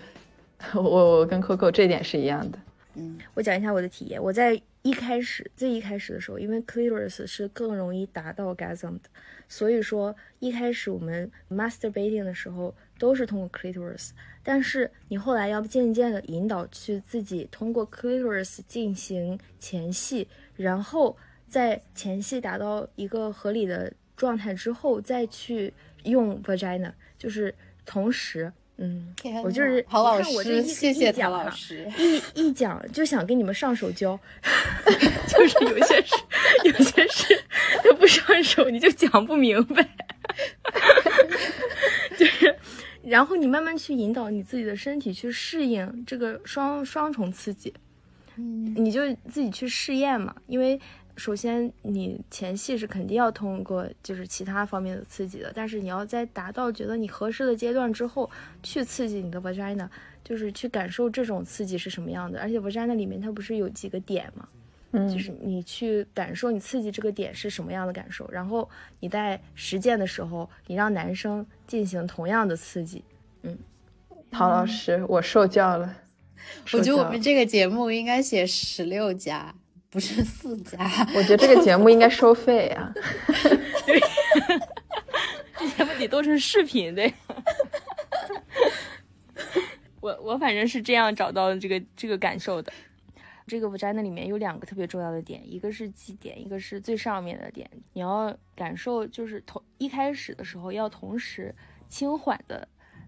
[0.74, 2.58] 我我跟 Coco 这点是一样的。
[2.94, 4.22] 嗯，我讲一下我的体验。
[4.22, 9.08] 我在一开始最一开始的时候，因为 clitoris 是更容易达到 gasm 的，
[9.48, 14.10] 所以说一开始我们 masturbating 的时候都是通过 clitoris。
[14.42, 21.16] 但是你后来要渐渐的引导去自己通过 clitoris 进行前戏，然后
[21.48, 25.72] 在前戏达到一个合理的状态之后，再去
[26.02, 27.54] 用 vagina，就是
[27.86, 28.52] 同时。
[28.76, 29.14] 嗯，
[29.44, 31.88] 我就是陶老师，谢谢陶老师。
[31.96, 34.18] 一一讲就想给你们上手教，
[35.30, 36.16] 就是有些事，
[36.64, 37.40] 有些事
[37.84, 39.88] 他不上手你就讲不明白。
[42.18, 42.56] 就是
[43.06, 47.72] 然后你慢慢去引导你自己的身体去适应这个双双重刺激，
[48.36, 50.34] 嗯，你就自己去试验嘛。
[50.46, 50.80] 因为
[51.16, 58.28] 首先你前戏是肯定要通过就是其他方面的刺激的，但是你要在达到觉得你合适的阶段之后，
[58.62, 59.88] 去刺激你的 vagina，
[60.24, 62.40] 就是去感受这种刺激是什么样的。
[62.40, 64.48] 而且 vagina 里面它不是有几个点嘛？
[64.96, 68.68] 嗯，就是你去感受你刺激这个点是什么样的感受，然后
[69.00, 73.04] 你在实践的时候，你让男生进行同样的刺激。
[73.42, 73.58] 嗯
[74.30, 75.96] 陶老师，我受教了。
[76.72, 79.54] 我觉得我们这个节目应该写十六加，
[79.88, 80.78] 不是四加。
[81.14, 82.92] 我觉得这个节目应该收费啊。
[85.56, 87.14] 这节目得做成视频对。
[90.00, 92.72] 我我反正是这样找到这个这个感受的。
[93.46, 97.70] 这个 vagina 里面有两个特别重要的点，一个是基点，一个是最上面的点。
[97.92, 101.54] 你要感受，就是同一开始的时候要同时
[101.88, 102.66] 轻缓的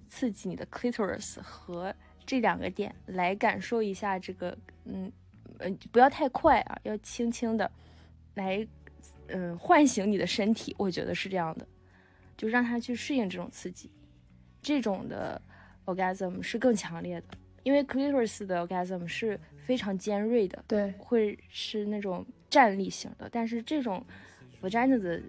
[0.09, 1.95] 刺激你的 clitoris 和
[2.27, 5.11] 这两个点，来感受一下这个，嗯，
[5.59, 7.71] 呃，不要太快啊，要轻轻的
[8.35, 8.67] 来，
[9.29, 10.75] 嗯，唤醒你的身体。
[10.79, 11.67] 我觉得是这样的，
[12.37, 13.91] 就让他去适应这种刺激，
[14.61, 15.41] 这种的
[15.87, 24.01] orgasm 是更强烈的，因为 clitoris 的 orgasm 是非常尖锐的，对，会是那种站立型的，但是这种
[24.63, 25.21] vagina 的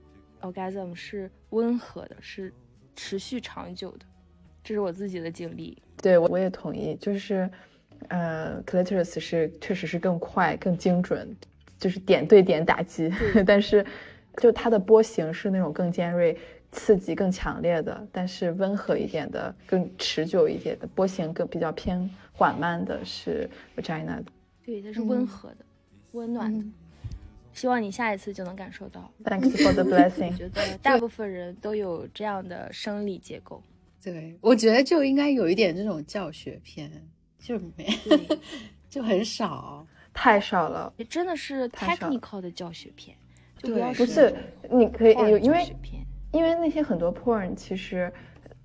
[0.41, 2.53] orgasm 是温和的，是
[2.95, 4.05] 持续长久的，
[4.63, 5.75] 这是我自己的经历。
[5.99, 7.49] 对，我我也同意，就是，
[8.09, 11.35] 呃，clitoris 是确实是更快、更精准，
[11.79, 13.11] 就是点对点打击，
[13.43, 13.83] 但是
[14.37, 16.37] 就它的波形是那种更尖锐、
[16.71, 24.25] 刺激更强烈的，但是温和一点的、更持久一点的波形更比较偏缓慢的是 vagina 的。
[24.65, 25.57] 对，它是温和的、
[26.11, 26.65] 温暖的。
[27.53, 29.11] 希望你下一次就能感受到。
[29.23, 30.37] Thanks for the blessing 我。
[30.37, 33.63] 觉得 大部分人都有这样的生理结构。
[34.03, 36.91] 对，我觉得就应该有一点这种教学片，
[37.39, 37.87] 就没，
[38.89, 39.85] 就很少。
[40.13, 43.15] 太少了，也真的是 technical 的教学片，
[43.55, 44.35] 就对不要不是，
[44.71, 45.63] 你可以有，因为
[46.31, 48.11] 因为那些很多 porn 其实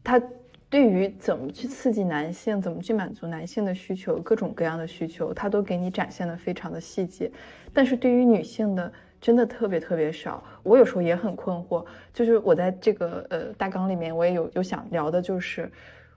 [0.03, 0.21] 它
[0.69, 7.31] 对于怎么去刺激男性，怎么去满足男性的需求，各种各样的需求，它都给你展现的非常的细节。
[7.73, 8.91] 但是对于女性的，
[9.21, 10.43] 真的特别特别少。
[10.63, 15.71] 我有时候也很困惑，就是我在这个呃大纲里面，我也有有想聊的，就是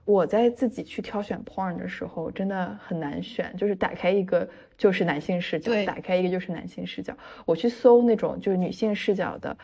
[0.06, 7.14] 我在自己去挑选 porn 的时候，真的很难选，就是打开一个就是男性视角，打开一个就是男性视角。
[7.44, 9.56] 我去搜那种就是女性视角的，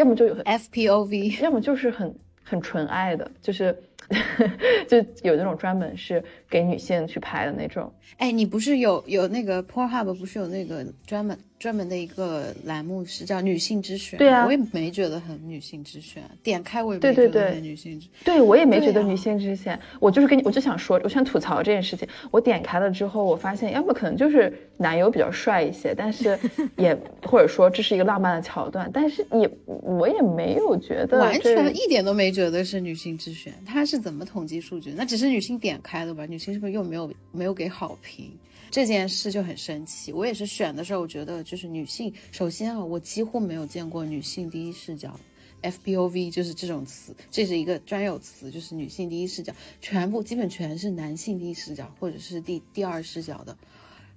[0.00, 3.76] 要么就有 FPOV 要么就是很很纯爱的，就是
[4.88, 7.92] 就有那种专门是给女性去拍的那种。
[8.16, 14.18] 哎，你不是有有那个 Pornhub 不是有那个专门专门的一个栏目是叫女性之选？
[14.18, 18.08] 对啊我也没觉得很女性之选，点开我也没觉得很女性之。
[18.24, 22.08] 对我也没觉得女性之选，我就是跟你，我就想说，我想吐槽这件事情。
[22.30, 26.38] 我点开了之后，我发现要么可能就是男友比较帅一些，但是
[26.78, 26.98] 也
[27.28, 34.94] 或者说这是一个浪漫的桥段，但是也我也没有觉得完全一点都没觉得是女性之选，他是怎么统计数据？
[34.96, 36.24] 那只是女性点开的吧？
[36.24, 38.30] 女性是不是又没有没有给好评？
[38.70, 40.12] 这件事就很生气。
[40.12, 45.18] 我也是选的时候，我觉得就是女性，首先啊，我几乎没有见过女性第一视角。
[45.62, 49.52] FPOV 就是这种词，这是一个专有词，就是女性第一视角，
[49.82, 53.54] 全部基本全是男性第一视角或者是第第二视角的。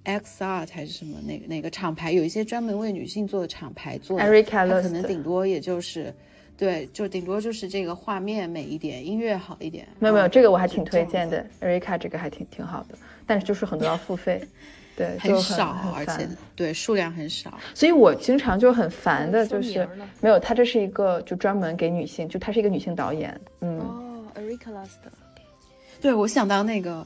[0.06, 6.14] XR 还是什么哪个哪个厂牌，有一些专门为女性做的厂牌做的，Erica 它可能顶多也就是，
[6.56, 9.86] 对，就顶多就是这个画面美一点，音乐好一点。
[9.98, 12.96] 没有没有，嗯这个我还挺推荐的，Erica 这个还挺挺好的，
[13.26, 14.40] 但是就是很多要付费，
[14.96, 17.58] 对，就很少，而且对数量很少。
[17.74, 19.88] 所以我经常就很烦的，就是
[20.20, 24.98] 没有，他这是一个就专门给女性，就他是一个女性导演，嗯，哦，Erica Lust，
[26.00, 27.04] 对，我想到那个，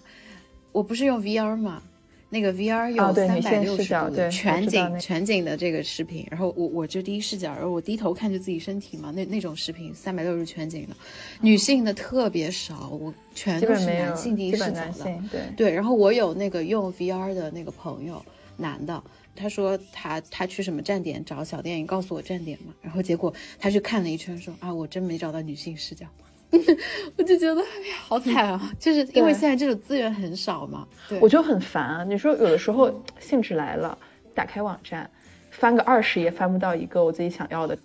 [0.73, 1.83] 我不是用 VR 嘛，
[2.31, 10.95] 那个 VR 有三百六十度全景全景的这个视频，然后我我就第一视角，然后我低头看着自己身体嘛，那那种视频三百六十全景的，
[11.41, 15.23] 女性的特别少，我全都是男性第一视角的。
[15.31, 18.23] 对，对，然后我有那个用 VR 的那个朋友，
[18.59, 19.03] 男的，
[19.35, 26.07] 他说他他去什么站点找小电影，告诉我站点嘛，然后结果他去看了一圈，说啊，我真没找到女性视角。
[27.17, 28.73] 我就觉得哎呀，好惨啊！
[28.79, 30.87] 就是因为现在这种资源很少嘛。
[31.09, 32.05] 对，我就很烦啊。
[32.05, 33.97] 你说有的时候兴致来了，
[34.35, 35.11] 打开网站，
[35.51, 37.77] 翻个二十页翻不到一个我自己想要的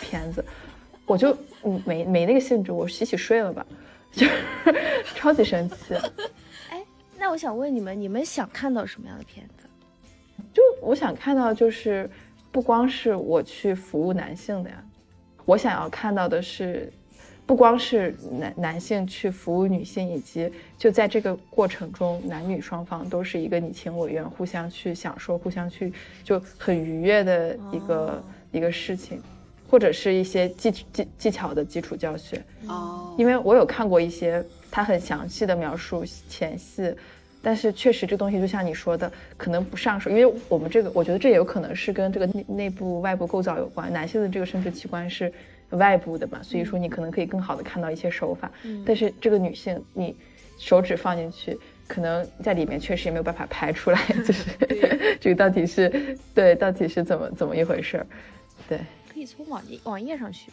[0.00, 0.44] 片子，
[1.06, 3.66] 我就嗯没没那个兴致，我洗洗睡了吧，
[4.12, 4.32] 就是
[5.16, 5.94] 超级生气。
[6.70, 6.82] 哎
[7.18, 9.66] 那我想问你们，你们想看到什么样的片子？
[10.52, 12.08] 就我想看到，就是
[12.50, 14.84] 不光是我去服务男性的呀，
[15.44, 16.92] 我想要看到的是，
[17.52, 25.92] 不不光是男男性去服务女性，以及就在这个过程中，男女双方都是一个你情我愿，互相去享受，互相去
[26.24, 29.20] 就很愉悦的一个一个事情，
[29.68, 32.42] 或者是一些技技技巧的基础教学。
[32.68, 36.90] 哦，因为我有看过一些他很详细的描述前戏，
[37.42, 45.30] 但是确实这东西就像你说的，可能不上手，因为我们这个我觉得这也有可能是跟这个内内部外部构造有关，男性的这个生殖器官是。
[45.72, 48.50] 外部的嘛，所以说你可能可以更好的看到一些手法，
[48.84, 50.16] 但是这个女性你
[50.58, 51.58] 手指放进去，
[51.88, 54.50] 可能在里面确实也没有办法拍出来，就是
[55.20, 58.06] 这个到底是对到底是怎么怎么一回事儿，
[58.68, 58.78] 对，
[59.12, 60.50] 可以从网页网页上学，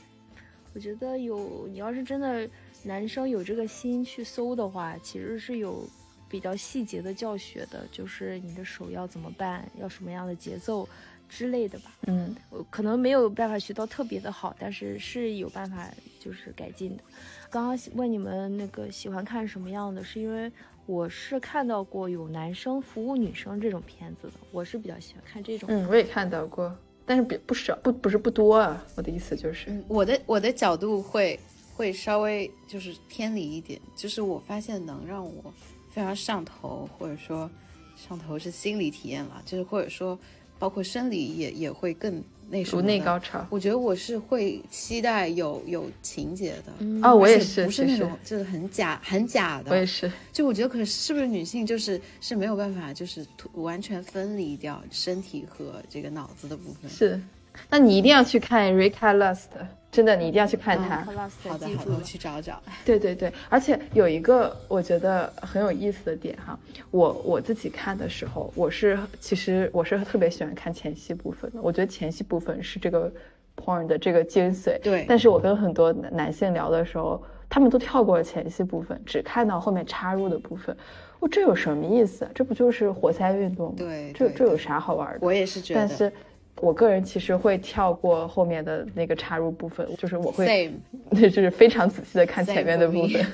[0.74, 2.48] 我觉得有你要是真的
[2.84, 5.88] 男生有这个心去搜的话，其实是有
[6.30, 10.88] 比较细节的教学的，就是你的手要怎么办，要什么样的节奏。
[11.30, 15.88] 之类的吧，嗯，我可能没有办法学到特别的好，但是是有办法
[16.20, 17.04] 就是改进的。
[17.50, 20.52] 刚刚问你们那个喜欢看什么样的，是因为
[20.88, 25.70] 我是看到过有男生服务女生这种片子的，我是比较喜欢看这种。
[25.72, 26.76] 嗯，我也看到过，
[27.06, 28.84] 但是比不少，不不是不多啊。
[28.96, 31.40] 我的意思就是，我的我的角度会
[31.76, 35.54] 会稍微就是偏离一点，就是我发现能让我
[35.92, 37.50] 非常上头，或者说
[37.96, 40.18] 上头是心理体验了，就是或者说。
[40.60, 43.46] 包括生理也也会更那什么，内高潮。
[43.50, 49.72] 我觉得我是会期待有有情节的哦，我也是，不是那种就是很假很假的。
[49.72, 56.90] 我也是，就我觉得可是不是女性就是是没有办法就是完全分离掉身体和这个脑子的部分。
[56.90, 57.22] 是，
[57.70, 59.48] 那你一定要去看 Rika Lust。
[59.92, 60.98] 真的，你一定要去看它。
[60.98, 61.20] 好的，
[61.50, 62.62] 好的，我去找找。
[62.86, 66.58] 对对对，而且有一个我觉得很有意思的点哈，
[66.92, 71.60] 我我自己看的时候，我是其实我是特别喜欢看前戏部分的。
[71.60, 73.12] 我觉得前戏部分是这个
[73.58, 74.80] porn 的这个精髓。
[74.80, 75.06] 对。
[75.10, 77.20] 但是我跟很多男性聊的时候，
[77.50, 80.78] 他们都跳过了前戏部分，只看到后面插入的部分。
[81.20, 82.30] 我这有什么意思？
[82.36, 83.76] 这不就是活塞运动吗？
[83.76, 84.14] 对。
[84.14, 85.20] 这这有啥好玩的？
[85.22, 85.80] 我也是觉得。
[85.80, 86.14] 但是。
[86.62, 90.72] 我个人其实会跳过后面的那个插入部分，就是我会，
[91.10, 93.26] 那 就是非常仔细的看前面的部分。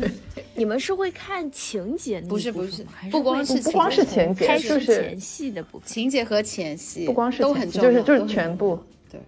[0.54, 2.20] 你们是会看情节？
[2.22, 5.88] 不是不是，不光是不光是情节，就是前戏的部分。
[5.88, 8.78] 情节和前戏不光是都很重要，就是就是全部。
[9.10, 9.20] 对。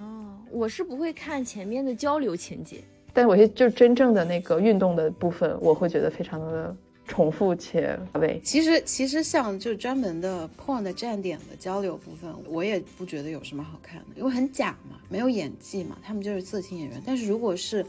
[0.00, 2.78] 哦，我是不会看前面的交流情节，
[3.12, 6.76] 但我就真正的那个运动的部分，我会觉得非常的。
[7.08, 8.40] 重复且为。
[8.44, 17.02] 其实其实像就专门的 porn 的站点的交流部分，我也不觉得有什么好看的，因为很假嘛，没有演技嘛，他们就是色情演员。
[17.04, 17.84] 但是如果是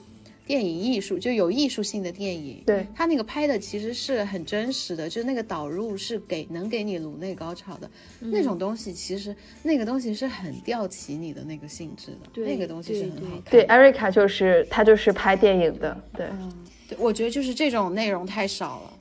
[0.47, 7.87] 电影艺术，就有艺术性的电影，对他那个拍的其实是很真实的，就那个导入是给能给你颅内高潮的
[8.19, 13.51] 那种东西，其实那个东西是很吊起你的那个性质的，那个东西是很好看。
[13.51, 16.27] 对，艾瑞卡就是他就是拍电影的，对，
[16.87, 18.93] 对，我觉得就是这种内容太少了。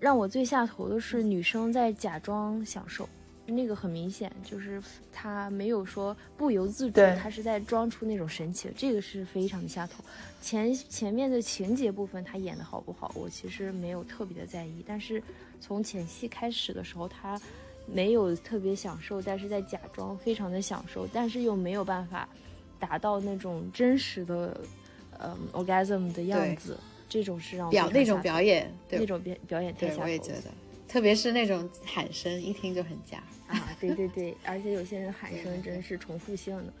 [0.00, 3.08] 让我最下头的是女生在假装享受，
[3.46, 4.80] 那个很明显就是
[5.12, 10.04] 她没有说不由自主，她是在装出那种神情，这个是非常的下头。
[10.40, 15.22] 前前面的情节部分她演的好不好，我其实没有特别的在意，但是
[15.60, 17.40] 从前戏开始的时候，她
[17.86, 22.28] 没有特别享受，但是在假装非常的享受，但是又没有办法
[22.78, 24.60] 达到那种真实的，
[25.18, 26.78] 呃，orgasm 的样子。
[27.08, 30.02] 这种是让表那种表演，对那种表表演太下头。
[30.02, 30.50] 我也觉得，
[30.86, 33.68] 特别是那种喊声，一听就很假啊！
[33.80, 36.72] 对对对，而且有些人喊声真是重复性的。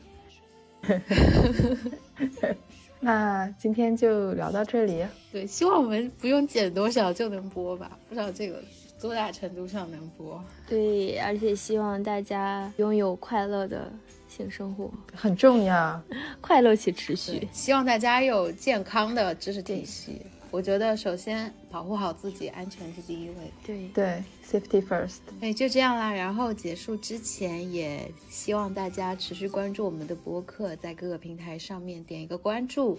[3.00, 5.04] 那今天就聊到这里。
[5.32, 7.98] 对，希望我们不用剪多少就能播吧？
[8.08, 8.62] 不知道这个
[9.00, 10.42] 多大程度上能播。
[10.68, 13.90] 对，而且希望大家拥有快乐的。
[14.38, 16.00] 性生活很重要，
[16.40, 17.48] 快乐且持续。
[17.52, 20.22] 希望大家有健康的知识体系。
[20.50, 23.34] 我觉得首先保护好自己，安全是第一位。
[23.66, 25.18] 对对，safety first。
[25.38, 26.10] 对，就这样啦。
[26.10, 32.98] 然后结束之前，也希望大家持续关注我们的播客，在各个平台上面点一个关注。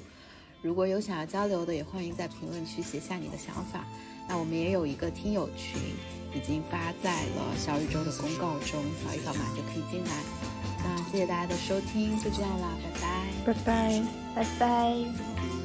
[0.62, 3.84] 如果有想要交流的，也欢迎在评论区写下你的想法。
[4.28, 5.82] 那我们也有一个听友群，
[6.36, 10.12] 已经发在了小宇宙的公告中，扫一扫码就可以进来。
[10.84, 12.68] 那谢谢大家的收听，就这样啦，
[13.46, 14.02] 拜拜，拜拜，
[14.36, 15.59] 拜拜。